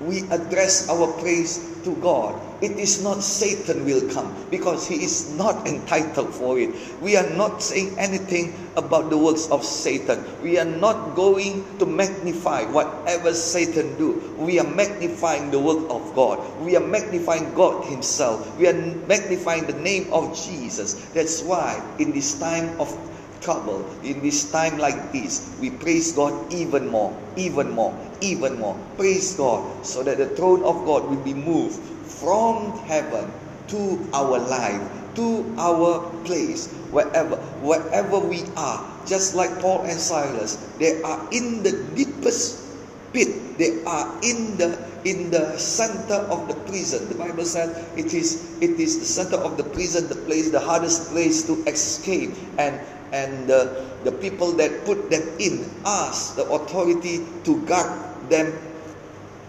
[0.00, 2.40] We address our praise to God.
[2.60, 6.70] It is not Satan will come because he is not entitled for it.
[7.00, 10.24] We are not saying anything about the works of Satan.
[10.42, 14.20] We are not going to magnify whatever Satan do.
[14.38, 16.40] We are magnifying the work of God.
[16.60, 18.44] We are magnifying God himself.
[18.58, 20.94] We are magnifying the name of Jesus.
[21.12, 22.92] That's why in this time of
[23.40, 28.78] trouble, in this time like this, we praise God even more, even more, even more.
[28.96, 33.32] Praise God so that the throne of God will be moved from heaven
[33.68, 34.82] to our life,
[35.14, 38.86] to our place, wherever, wherever we are.
[39.06, 42.70] Just like Paul and Silas, they are in the deepest
[43.12, 43.58] pit.
[43.58, 47.08] They are in the in the center of the prison.
[47.08, 50.60] The Bible says it is it is the center of the prison, the place, the
[50.60, 52.32] hardest place to escape.
[52.58, 52.80] And
[53.12, 57.90] and the, the people that put them in ask the authority to guard
[58.30, 58.52] them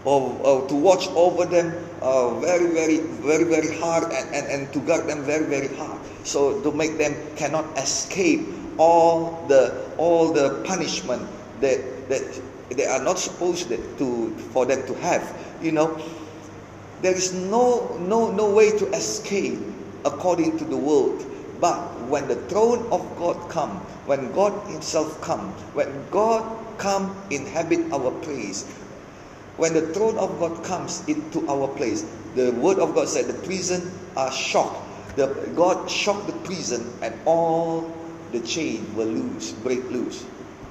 [0.04, 4.72] or, or to watch over them uh, very, very, very, very hard and, and, and
[4.72, 6.00] to guard them very, very hard.
[6.24, 8.40] So to make them cannot escape
[8.78, 11.28] all the all the punishment
[11.60, 12.40] that that
[12.70, 15.22] they are not supposed to for them to have.
[15.62, 16.00] You know,
[17.02, 19.58] there is no no no way to escape
[20.04, 21.24] according to the world.
[21.62, 21.78] But
[22.10, 23.78] when the throne of God come,
[24.10, 26.42] when God Himself come, when God
[26.76, 28.66] come inhabit our place,
[29.56, 32.02] when the throne of God comes into our place,
[32.34, 34.82] the word of God said the prison are shocked.
[35.14, 37.94] The, God shocked the prison and all
[38.32, 40.24] the chain will loose, break loose.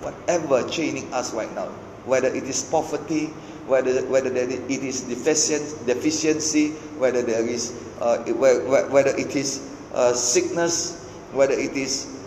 [0.03, 1.67] Whatever chaining us right now,
[2.03, 3.27] whether it is poverty,
[3.65, 7.71] whether whether it is deficiency, whether there is
[8.01, 12.19] uh, whether it is uh, sickness, whether it is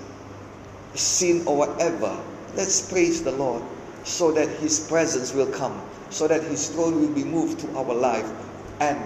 [0.94, 2.18] sin or whatever.
[2.54, 3.62] Let's praise the Lord
[4.04, 7.94] so that His presence will come, so that His throne will be moved to our
[7.94, 8.30] life,
[8.80, 8.98] and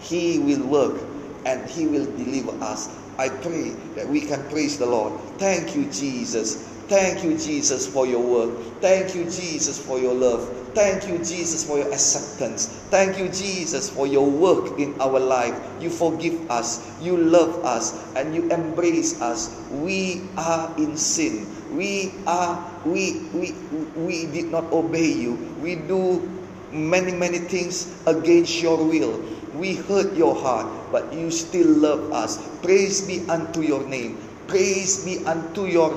[0.00, 1.02] He will work
[1.44, 2.88] and He will deliver us.
[3.18, 5.18] I pray that we can praise the Lord.
[5.38, 6.71] Thank you, Jesus.
[6.92, 8.52] Thank you, Jesus, for your work.
[8.84, 10.44] Thank you, Jesus, for your love.
[10.76, 12.66] Thank you, Jesus, for your acceptance.
[12.92, 15.56] Thank you, Jesus, for your work in our life.
[15.80, 19.48] You forgive us, you love us, and you embrace us.
[19.72, 21.48] We are in sin.
[21.72, 23.56] We are we we
[23.96, 25.40] we did not obey you.
[25.64, 26.20] We do
[26.76, 29.16] many many things against your will.
[29.56, 32.36] We hurt your heart, but you still love us.
[32.60, 34.20] Praise be unto your name.
[34.46, 35.96] Praise be unto your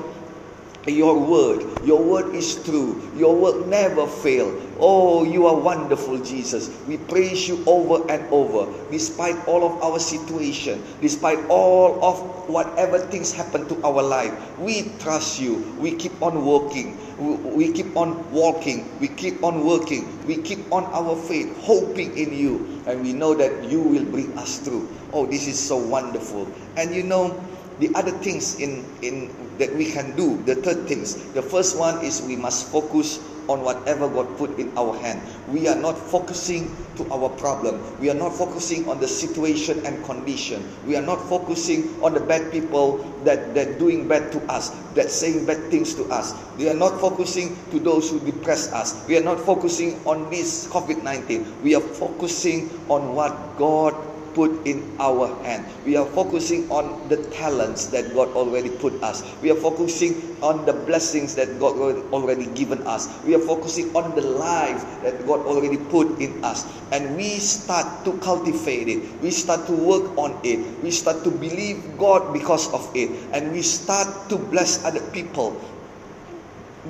[0.86, 1.66] your word.
[1.84, 3.02] Your word is true.
[3.16, 4.54] Your word never fail.
[4.78, 6.70] Oh, you are wonderful, Jesus.
[6.86, 12.98] We praise you over and over, despite all of our situation, despite all of whatever
[12.98, 14.32] things happen to our life.
[14.58, 15.64] We trust you.
[15.80, 16.98] We keep on working.
[17.18, 18.86] We keep on walking.
[19.00, 20.06] We keep on working.
[20.26, 22.82] We keep on our faith, hoping in you.
[22.86, 24.88] And we know that you will bring us through.
[25.12, 26.46] Oh, this is so wonderful.
[26.76, 27.32] And you know,
[27.78, 31.14] the other things in, in that we can do, the third things.
[31.32, 35.22] The first one is we must focus on whatever God put in our hand.
[35.48, 37.80] We are not focusing to our problem.
[38.00, 40.66] We are not focusing on the situation and condition.
[40.86, 45.10] We are not focusing on the bad people that that doing bad to us, that
[45.10, 46.34] saying bad things to us.
[46.58, 49.06] We are not focusing to those who depress us.
[49.06, 51.62] We are not focusing on this COVID-19.
[51.62, 53.94] We are focusing on what God
[54.36, 55.64] put in our hand.
[55.88, 59.24] We are focusing on the talents that God already put us.
[59.40, 61.80] We are focusing on the blessings that God
[62.12, 63.08] already given us.
[63.24, 66.68] We are focusing on the life that God already put in us.
[66.92, 69.00] And we start to cultivate it.
[69.24, 70.60] We start to work on it.
[70.84, 73.08] We start to believe God because of it.
[73.32, 75.56] And we start to bless other people.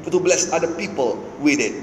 [0.03, 1.78] To bless other people with it.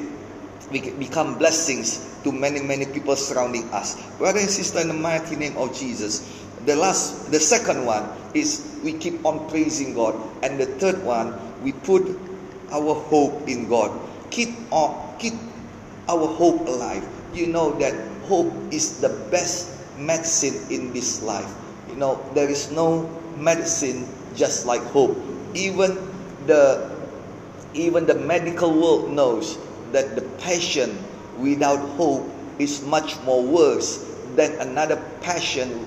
[0.69, 3.95] We become blessings to many, many people surrounding us.
[4.17, 6.23] Brother and sister, in the mighty name of Jesus.
[6.65, 10.15] The last, the second one is we keep on praising God.
[10.43, 12.07] And the third one, we put
[12.71, 13.91] our hope in God.
[14.31, 15.33] Keep on, keep
[16.07, 17.03] our hope alive.
[17.33, 17.93] You know that
[18.23, 21.51] hope is the best medicine in this life.
[21.89, 23.05] You know, there is no
[23.37, 25.17] medicine just like hope.
[25.53, 25.97] Even
[26.47, 26.89] the
[27.73, 29.57] even the medical world knows
[29.91, 30.93] that the patient
[31.37, 32.27] without hope
[32.59, 34.05] is much more worse
[34.35, 35.85] than another passion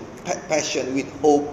[0.48, 1.46] passion with hope.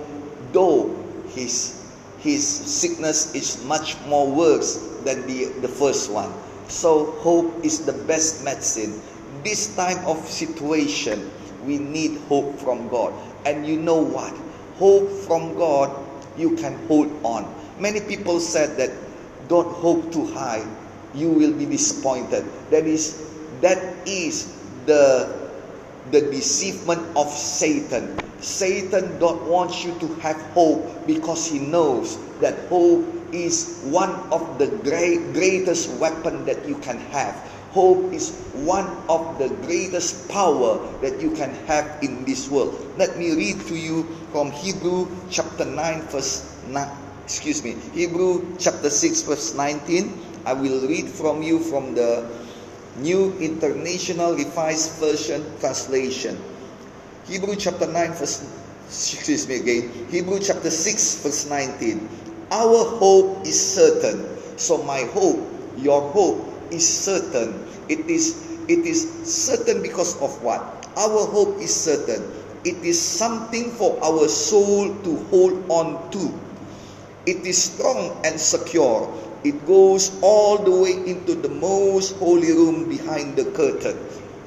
[0.51, 0.93] Though
[1.33, 1.81] his
[2.19, 6.31] his sickness is much more worse than the the first one.
[6.69, 9.01] So hope is the best medicine.
[9.43, 11.29] This time of situation
[11.65, 13.13] we need hope from god.
[13.45, 14.33] And you know what?
[14.77, 15.91] Hope from god
[16.37, 17.45] you can hold on.
[17.79, 18.91] Many people said that
[19.47, 20.63] don't hope too high
[21.13, 22.45] you will be disappointed.
[22.71, 23.32] That is
[23.63, 24.51] that is
[24.85, 25.31] the
[26.11, 28.19] the deceivement of Satan.
[28.43, 34.59] Satan don't want you to have hope because he knows that hope is one of
[34.59, 37.33] the great, greatest weapon that you can have.
[37.71, 42.75] Hope is one of the greatest power that you can have in this world.
[42.99, 46.85] Let me read to you from Hebrew chapter 9 verse 9,
[47.23, 50.13] excuse me, Hebrew chapter 6 verse 19.
[50.45, 52.27] I will read from you from the
[52.97, 56.37] New International Revised Version translation.
[57.25, 58.45] Hebrew chapter 9 verse
[58.85, 59.89] excuse me again.
[60.09, 62.09] Hebrew chapter 6 verse 19.
[62.51, 64.29] Our hope is certain.
[64.57, 65.41] So my hope,
[65.77, 67.65] your hope is certain.
[67.89, 70.61] It is it is certain because of what?
[70.95, 72.21] Our hope is certain.
[72.63, 76.31] It is something for our soul to hold on to.
[77.25, 79.09] It is strong and secure
[79.43, 83.97] it goes all the way into the most holy room behind the curtain.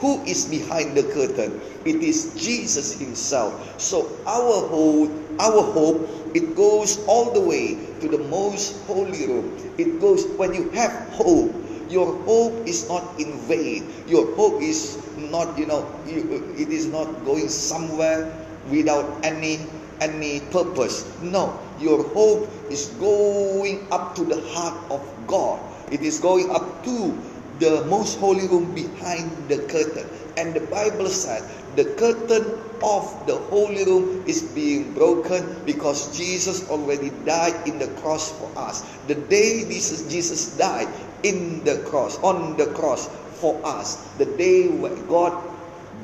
[0.01, 1.61] Who is behind the curtain?
[1.85, 3.81] It is Jesus Himself.
[3.81, 9.57] So our hope, our hope, it goes all the way to the most holy room.
[9.79, 11.55] It goes when you have hope.
[11.89, 13.93] Your hope is not in vain.
[14.09, 18.33] Your hope is not, you know, it is not going somewhere
[18.69, 19.61] without any
[20.01, 21.21] any purpose.
[21.21, 25.61] No, your hope is going up to the heart of God.
[25.91, 27.19] It is going up to
[27.59, 30.07] the most holy room behind the curtain.
[30.37, 31.43] And the Bible said
[31.77, 32.45] the curtain
[32.83, 38.53] of the holy room is being broken because Jesus already died in the cross for
[38.57, 38.83] us.
[39.07, 40.89] The day Jesus, Jesus died
[41.23, 43.09] in the cross, on the cross
[43.41, 45.33] for us, the day when God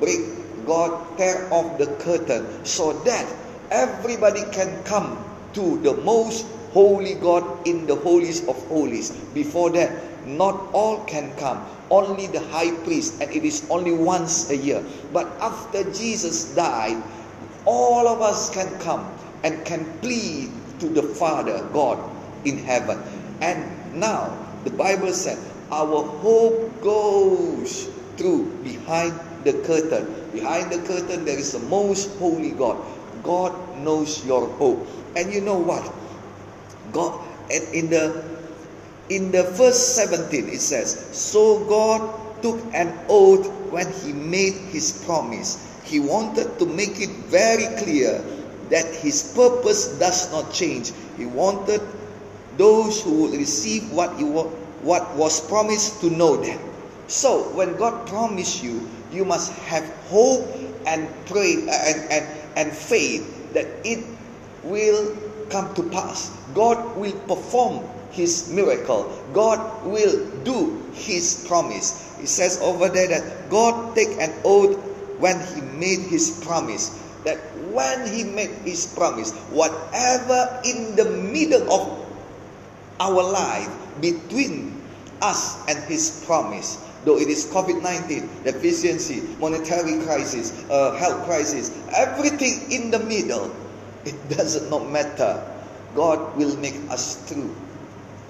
[0.01, 0.21] break,
[0.67, 3.27] God tear off the curtain so that
[3.73, 5.17] everybody can come
[5.55, 9.11] to the most holy God in the holiest of holies.
[9.33, 11.65] Before that, not all can come.
[11.91, 14.85] Only the high priest, and it is only once a year.
[15.13, 17.03] But after Jesus died,
[17.65, 19.05] all of us can come
[19.43, 21.99] and can plead to the Father, God
[22.45, 22.99] in heaven.
[23.41, 23.65] And
[23.95, 25.39] now, the Bible said,
[25.71, 30.31] our hope goes through behind the curtain.
[30.33, 32.77] Behind the curtain, there is the most holy God.
[33.23, 34.87] God knows your hope.
[35.17, 35.93] And you know what?
[36.93, 37.21] God
[37.51, 38.25] and in the
[39.09, 45.05] in the verse 17 it says, So God took an oath when he made his
[45.05, 45.69] promise.
[45.85, 48.25] He wanted to make it very clear
[48.71, 50.93] that his purpose does not change.
[51.17, 51.81] He wanted
[52.57, 54.27] those who will receive what you
[54.83, 56.59] what was promised to know that.
[57.07, 60.49] So when God promised you, you must have hope
[60.87, 64.05] and pray and, and, and faith that it
[64.63, 65.17] will
[65.51, 66.31] come to pass.
[66.55, 69.11] God will perform his miracle.
[69.33, 72.17] God will do his promise.
[72.21, 74.77] He says over there that God take an oath
[75.19, 76.99] when he made his promise.
[77.25, 77.39] That
[77.71, 82.07] when he made his promise, whatever in the middle of
[83.01, 84.83] our life between
[85.21, 91.71] us and his promise, though it is COVID 19, deficiency, monetary crisis, uh, health crisis,
[91.97, 93.55] everything in the middle,
[94.05, 95.43] it does not matter.
[95.95, 97.55] God will make us through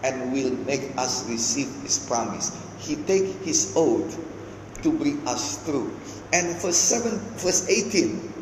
[0.03, 2.51] and will make us receive his promise.
[2.79, 4.19] He take his oath
[4.83, 5.95] to bring us through.
[6.33, 8.33] And verse 7, verse 18,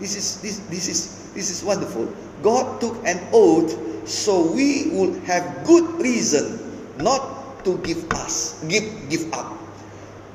[0.00, 2.10] this is this this is this is wonderful.
[2.42, 3.78] God took an oath
[4.08, 6.58] so we would have good reason
[6.98, 9.63] not to give us give give up.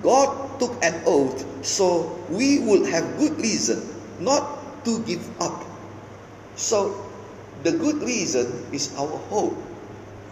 [0.02, 3.84] God took an oath so we would have good reason
[4.20, 5.66] not to give up.
[6.56, 6.96] So
[7.64, 9.56] the good reason is our hope.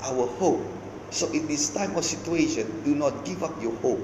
[0.04, 0.64] Our hope.
[1.10, 4.04] So in this time of situation, do not give up your hope.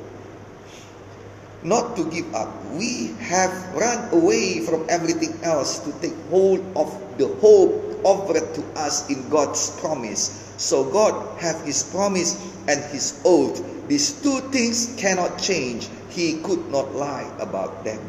[1.63, 2.51] Not to give up.
[2.75, 7.71] We have run away from everything else to take hold of the hope
[8.03, 10.42] offered to us in God's promise.
[10.57, 12.35] So God have his promise
[12.67, 13.61] and his oath.
[13.87, 15.89] These two things cannot change.
[16.09, 17.99] He could not lie about them.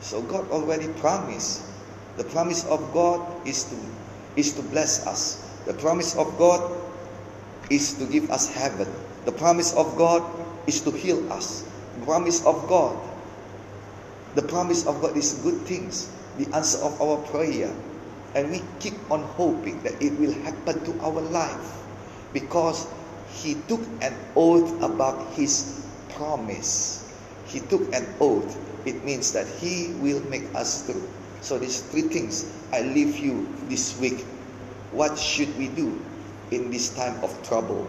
[0.00, 1.64] So God already promised.
[2.16, 3.76] The promise of God is to
[4.36, 5.42] is to bless us.
[5.66, 6.60] The promise of God
[7.70, 8.86] is to give us heaven.
[9.24, 10.22] The promise of God
[10.68, 11.64] is to heal us.
[11.98, 12.96] The promise of God.
[14.34, 16.08] The promise of God is good things.
[16.38, 17.72] The answer of our prayer.
[18.36, 21.80] And we keep on hoping that it will happen to our life.
[22.36, 22.86] Because
[23.32, 27.08] he took an oath about his promise.
[27.46, 28.52] He took an oath.
[28.84, 31.08] It means that he will make us through.
[31.40, 34.20] So these three things I leave you this week.
[34.92, 35.96] What should we do
[36.50, 37.88] in this time of trouble?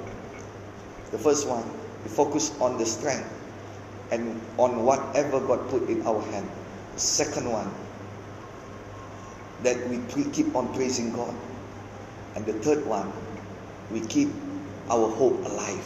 [1.12, 1.64] The first one,
[2.04, 3.28] we focus on the strength
[4.12, 6.48] and on whatever God put in our hand.
[6.94, 7.72] The second one,
[9.64, 10.00] that we
[10.32, 11.36] keep on praising God.
[12.36, 13.12] And the third one,
[13.92, 14.30] we keep
[14.90, 15.86] our hope alive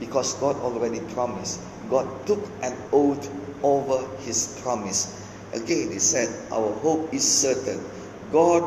[0.00, 1.60] because God already promised.
[1.90, 3.28] God took an oath
[3.62, 5.26] over his promise.
[5.52, 7.80] Again, he said, Our hope is certain.
[8.32, 8.62] God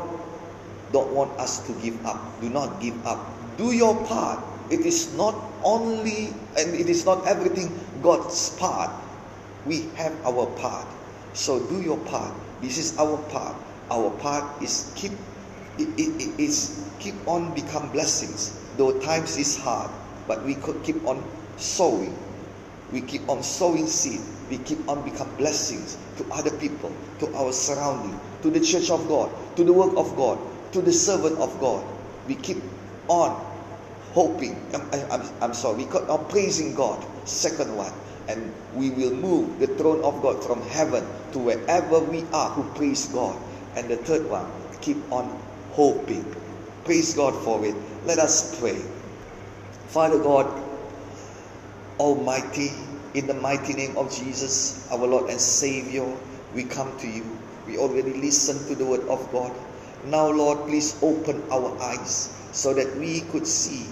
[0.92, 2.42] don't want us to give up.
[2.42, 3.58] Do not give up.
[3.58, 4.44] Do your part.
[4.72, 7.70] It is not only, and it is not everything
[8.02, 8.92] God's part.
[9.66, 10.88] We have our part.
[11.34, 12.34] So do your part.
[12.62, 13.56] This is our part.
[13.92, 15.12] Our part is keep
[15.78, 18.58] it, it, it is keep on become blessings.
[18.78, 19.92] Though times is hard,
[20.28, 21.24] but we could keep on
[21.58, 22.16] sowing.
[22.94, 24.22] We keep on sowing seed.
[24.50, 29.08] We keep on become blessings to other people, to our surrounding, to the church of
[29.10, 30.40] God, to the work of God,
[30.74, 31.86] to the servant of God.
[32.28, 32.64] We keep
[33.10, 33.32] on
[34.14, 34.56] hoping.
[34.74, 35.78] I'm, I'm, I'm sorry.
[35.78, 37.06] We keep on praising God.
[37.28, 37.94] Second one.
[38.30, 42.64] And we will move the throne of God from heaven to wherever we are who
[42.76, 43.38] praise God.
[43.76, 44.50] And the third one,
[44.82, 45.42] keep on
[45.72, 46.26] hoping.
[46.84, 47.76] Praise God for it.
[48.06, 48.82] Let us pray.
[49.88, 50.48] Father God,
[52.00, 52.72] Almighty,
[53.14, 56.08] in the mighty name of Jesus, our Lord and Savior,
[56.56, 57.26] we come to you.
[57.68, 59.54] We already listened to the word of God.
[60.06, 63.86] Now, Lord, please open our eyes so that we could see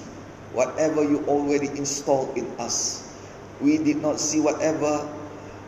[0.54, 3.06] whatever you already installed in us.
[3.62, 5.08] We did not see whatever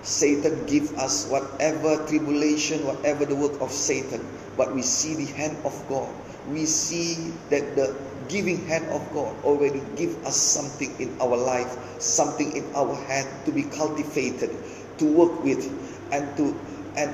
[0.04, 4.26] Satan give us, whatever tribulation, whatever the work of Satan,
[4.58, 6.10] but we see the hand of God.
[6.49, 7.95] We see that the
[8.28, 13.30] giving hand of God already give us something in our life, something in our hand
[13.45, 14.49] to be cultivated,
[14.97, 15.70] to work with,
[16.12, 16.58] and to
[16.97, 17.14] and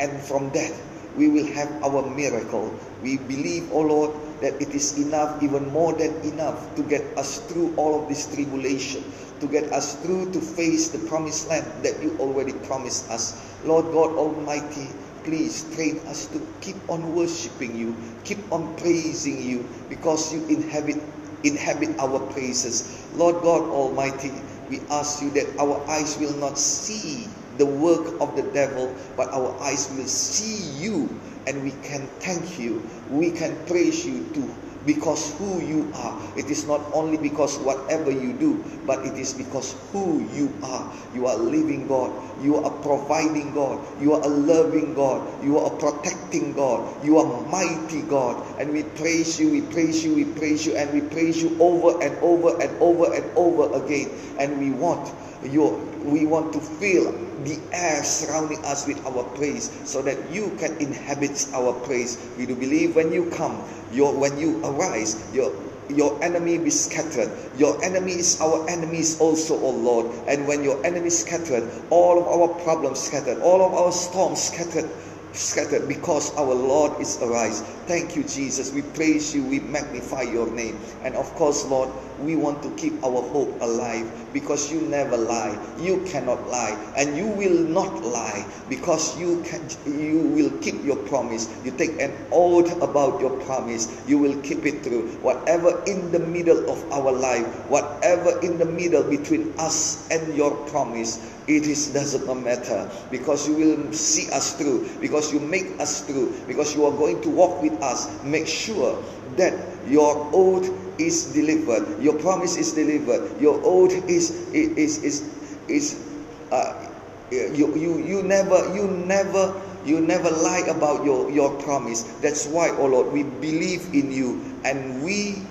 [0.00, 0.72] and from that
[1.16, 2.72] we will have our miracle.
[3.02, 4.12] We believe, oh Lord,
[4.42, 8.28] that it is enough, even more than enough, to get us through all of this
[8.34, 9.02] tribulation,
[9.40, 13.36] to get us through to face the promised land that you already promised us.
[13.64, 14.88] Lord God Almighty,
[15.24, 21.02] please train us to keep on worshiping you, keep on praising you, because you inhabit
[21.44, 23.06] inhabit our praises.
[23.14, 24.32] Lord God Almighty,
[24.70, 27.28] we ask you that our eyes will not see
[27.58, 31.08] the work of the devil, but our eyes will see you
[31.46, 32.82] and we can thank you.
[33.10, 34.54] We can praise you to
[34.86, 36.16] because who you are.
[36.36, 40.92] It is not only because whatever you do, but it is because who you are.
[41.14, 42.12] You are living God.
[42.42, 43.84] You are providing God.
[44.00, 45.44] You are a loving God.
[45.44, 47.04] You are a protecting God.
[47.04, 48.60] You are mighty God.
[48.60, 52.02] And we praise you, we praise you, we praise you, and we praise you over
[52.02, 54.10] and over and over and over again.
[54.38, 55.12] And we want
[55.42, 57.12] your we want to fill
[57.44, 62.18] the air surrounding us with our praise so that you can inhabit our praise.
[62.38, 65.52] We do believe when you come, your when you arise, your
[65.88, 67.30] your enemy be scattered.
[67.56, 70.06] Your enemies, our enemies also, O Lord.
[70.28, 74.90] And when your enemies scattered, all of our problems scattered, all of our storms scattered,
[75.32, 77.62] scattered because our Lord is arise.
[77.86, 78.72] Thank you, Jesus.
[78.72, 79.44] We praise you.
[79.44, 80.76] We magnify your name.
[81.04, 85.56] And of course, Lord, we want to keep our hope alive because you never lie.
[85.78, 86.74] You cannot lie.
[86.96, 91.46] And you will not lie because you can you will keep your promise.
[91.64, 93.86] You take an oath about your promise.
[94.08, 95.06] You will keep it through.
[95.22, 100.50] Whatever in the middle of our life, whatever in the middle between us and your
[100.66, 106.02] promise, it is doesn't matter because you will see us through because you make us
[106.04, 109.02] through because you are going to walk with us make sure
[109.36, 109.54] that
[109.86, 110.68] your oath
[111.00, 115.36] is delivered your promise is delivered your oath is is is
[115.68, 116.06] is
[116.52, 116.86] uh,
[117.30, 119.52] you you you never you never
[119.84, 122.02] you never lie about your your promise.
[122.22, 125.46] That's why oh lord we believe in you and we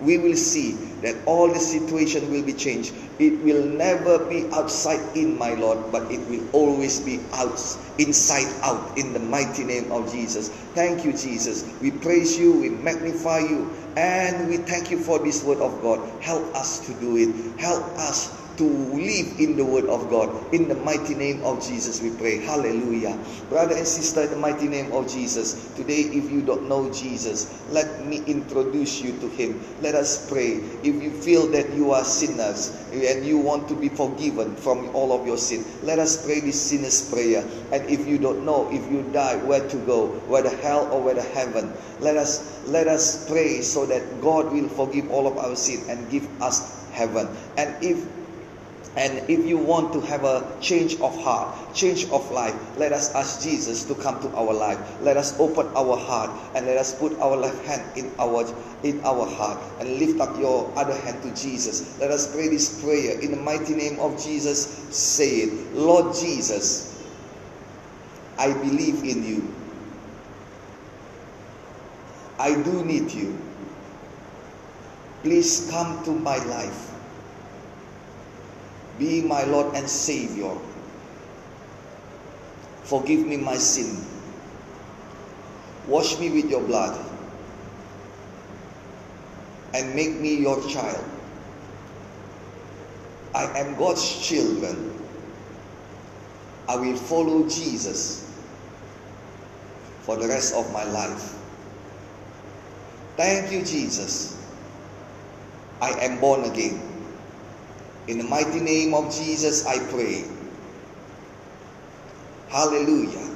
[0.00, 0.72] we will see
[1.02, 2.94] that all the situation will be changed.
[3.18, 7.60] It will never be outside in, my Lord, but it will always be out,
[7.98, 10.48] inside out, in the mighty name of Jesus.
[10.48, 11.64] Thank you, Jesus.
[11.80, 16.22] We praise you, we magnify you, and we thank you for this word of God.
[16.22, 17.58] Help us to do it.
[17.60, 20.28] Help us to live in the Word of God.
[20.52, 22.38] In the mighty name of Jesus, we pray.
[22.38, 23.16] Hallelujah.
[23.48, 27.46] Brother and sister, in the mighty name of Jesus, today, if you don't know Jesus,
[27.70, 29.60] let me introduce you to Him.
[29.80, 30.58] Let us pray.
[30.82, 35.12] If you feel that you are sinners and you want to be forgiven from all
[35.12, 37.46] of your sin, let us pray this sinner's prayer.
[37.72, 41.22] And if you don't know, if you die, where to go, whether hell or whether
[41.22, 45.88] heaven, let us let us pray so that God will forgive all of our sin
[45.88, 47.28] and give us heaven.
[47.56, 48.04] And if
[48.98, 53.14] and if you want to have a change of heart, change of life, let us
[53.14, 54.76] ask Jesus to come to our life.
[55.00, 58.42] Let us open our heart and let us put our left hand in our
[58.82, 61.96] in our heart and lift up your other hand to Jesus.
[62.00, 64.66] Let us pray this prayer in the mighty name of Jesus.
[64.90, 65.74] Say it.
[65.74, 67.06] Lord Jesus,
[68.36, 69.54] I believe in you.
[72.36, 73.38] I do need you.
[75.22, 76.97] Please come to my life
[78.98, 80.54] be my Lord and Savior.
[82.84, 84.04] Forgive me my sin.
[85.86, 86.98] Wash me with your blood.
[89.74, 91.04] And make me your child.
[93.34, 94.92] I am God's children.
[96.68, 98.42] I will follow Jesus
[100.02, 101.34] for the rest of my life.
[103.16, 104.36] Thank you, Jesus.
[105.80, 106.87] I am born again.
[108.08, 110.24] In the mighty name of Jesus, I pray.
[112.48, 113.28] Hallelujah.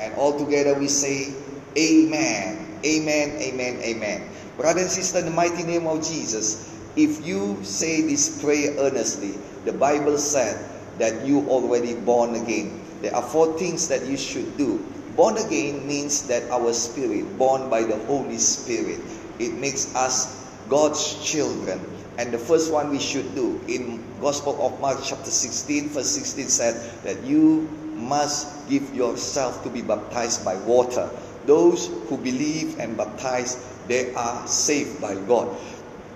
[0.00, 1.32] And all together we say,
[1.78, 2.80] Amen.
[2.84, 3.38] Amen.
[3.38, 3.78] Amen.
[3.82, 4.28] Amen.
[4.56, 9.38] Brother and sister, in the mighty name of Jesus, if you say this prayer earnestly,
[9.64, 10.58] the Bible said
[10.98, 12.82] that you already born again.
[13.00, 14.84] There are four things that you should do.
[15.14, 18.98] Born again means that our spirit, born by the Holy Spirit,
[19.38, 20.34] it makes us
[20.68, 21.78] God's children.
[22.18, 26.48] And the first one we should do in Gospel of Mark chapter 16 verse 16
[26.48, 31.08] said that you must give yourself to be baptized by water.
[31.46, 33.56] Those who believe and baptize,
[33.86, 35.56] they are saved by God.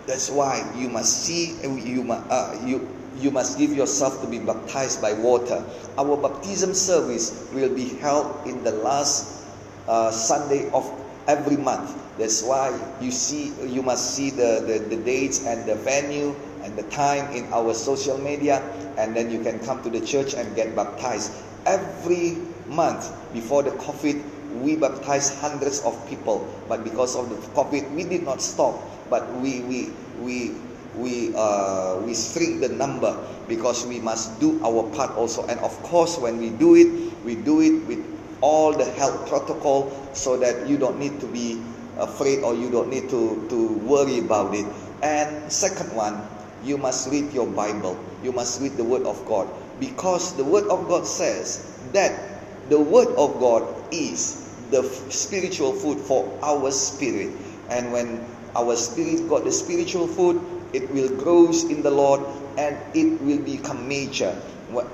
[0.06, 2.82] That's why you must see you uh, you
[3.16, 5.64] you must give yourself to be baptized by water.
[5.96, 9.46] Our baptism service will be held in the last
[9.86, 10.82] uh, Sunday of
[11.26, 11.96] every month.
[12.18, 16.76] That's why you see you must see the, the, the dates and the venue and
[16.76, 18.62] the time in our social media
[18.98, 21.32] and then you can come to the church and get baptized.
[21.66, 22.36] Every
[22.68, 24.22] month before the COVID,
[24.60, 28.76] we baptized hundreds of people, but because of the COVID, we did not stop,
[29.08, 30.52] but we we we
[30.96, 33.16] we uh, we shrink the number
[33.48, 35.46] because we must do our part also.
[35.46, 36.88] And of course, when we do it,
[37.24, 38.00] we do it with
[38.42, 41.62] all the health protocol so that you don't need to be
[41.96, 44.66] afraid or you don't need to, to worry about it.
[45.02, 46.20] And second one,
[46.62, 47.98] you must read your Bible.
[48.22, 49.48] You must read the Word of God.
[49.80, 55.98] Because the Word of God says that the Word of God is the spiritual food
[55.98, 57.30] for our spirit.
[57.68, 60.40] And when our spirit got the spiritual food,
[60.72, 62.20] it will grows in the Lord
[62.56, 64.34] and it will become major,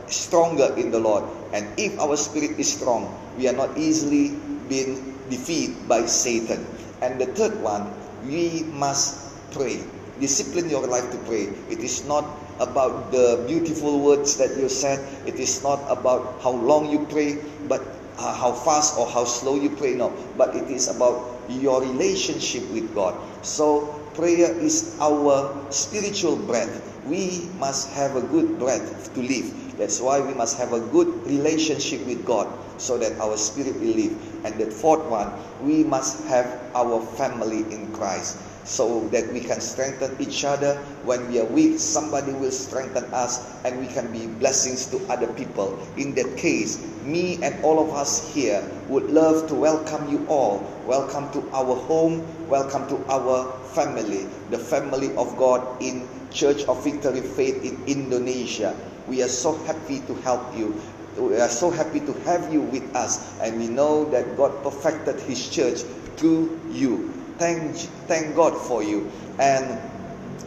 [0.09, 1.25] stronger in the Lord.
[1.53, 4.37] And if our spirit is strong, we are not easily
[4.69, 6.67] being defeated by Satan.
[7.01, 7.93] And the third one,
[8.27, 9.81] we must pray.
[10.21, 11.55] Discipline your life to pray.
[11.71, 12.27] It is not
[12.59, 14.99] about the beautiful words that you said.
[15.27, 17.83] It is not about how long you pray, but
[18.19, 19.95] uh, how fast or how slow you pray.
[19.95, 23.15] No, but it is about your relationship with God.
[23.47, 26.69] So prayer is our spiritual bread.
[27.07, 28.83] We must have a good bread
[29.15, 29.68] to live.
[29.79, 32.51] That's why we must have a good relationship with God
[32.81, 34.45] so that our spirit will live.
[34.45, 35.31] And the fourth one,
[35.63, 40.75] we must have our family in Christ so that we can strengthen each other.
[41.05, 45.33] When we are weak, somebody will strengthen us and we can be blessings to other
[45.35, 45.79] people.
[45.97, 50.59] In that case, me and all of us here would love to welcome you all.
[50.87, 56.83] Welcome to our home, welcome to our family, the family of God in Church of
[56.83, 58.75] Victory Faith in Indonesia.
[59.09, 60.81] We are so happy to help you
[61.19, 65.19] we are so happy to have you with us and we know that God perfected
[65.19, 65.81] his church
[66.17, 67.77] through you thank,
[68.11, 69.11] thank God for you.
[69.39, 69.81] And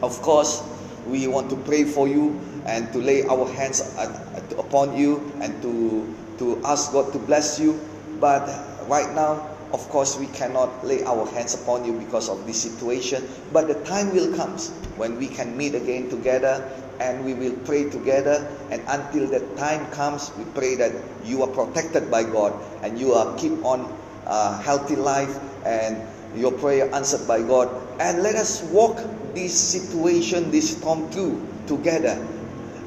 [0.03, 0.61] of course,
[1.07, 3.81] we want to pray for you and to lay our hands
[4.57, 7.79] upon you and to, to ask God to bless you.
[8.19, 8.47] But
[8.87, 13.27] right now, of course, we cannot lay our hands upon you because of this situation.
[13.53, 14.57] But the time will come
[14.97, 16.69] when we can meet again together
[16.99, 18.47] and we will pray together.
[18.69, 20.91] And until that time comes, we pray that
[21.23, 22.53] you are protected by God
[22.83, 23.87] and you are keep on
[24.27, 25.97] a healthy life and
[26.35, 27.69] your prayer answered by God.
[27.99, 29.01] And let us walk
[29.33, 32.19] this situation, this storm through together.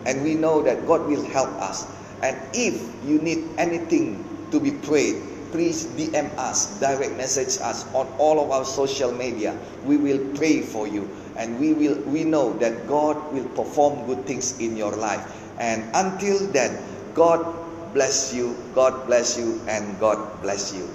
[0.06, 1.86] And we know that God will help us.
[2.22, 8.10] And if you need anything to be prayed, please DM us, direct message us on
[8.18, 9.54] all of our social media.
[9.86, 11.08] We will pray for you.
[11.36, 15.22] And we will we know that God will perform good things in your life.
[15.58, 16.82] And until then,
[17.14, 17.46] God
[17.94, 20.90] bless you, God bless you, and God bless you.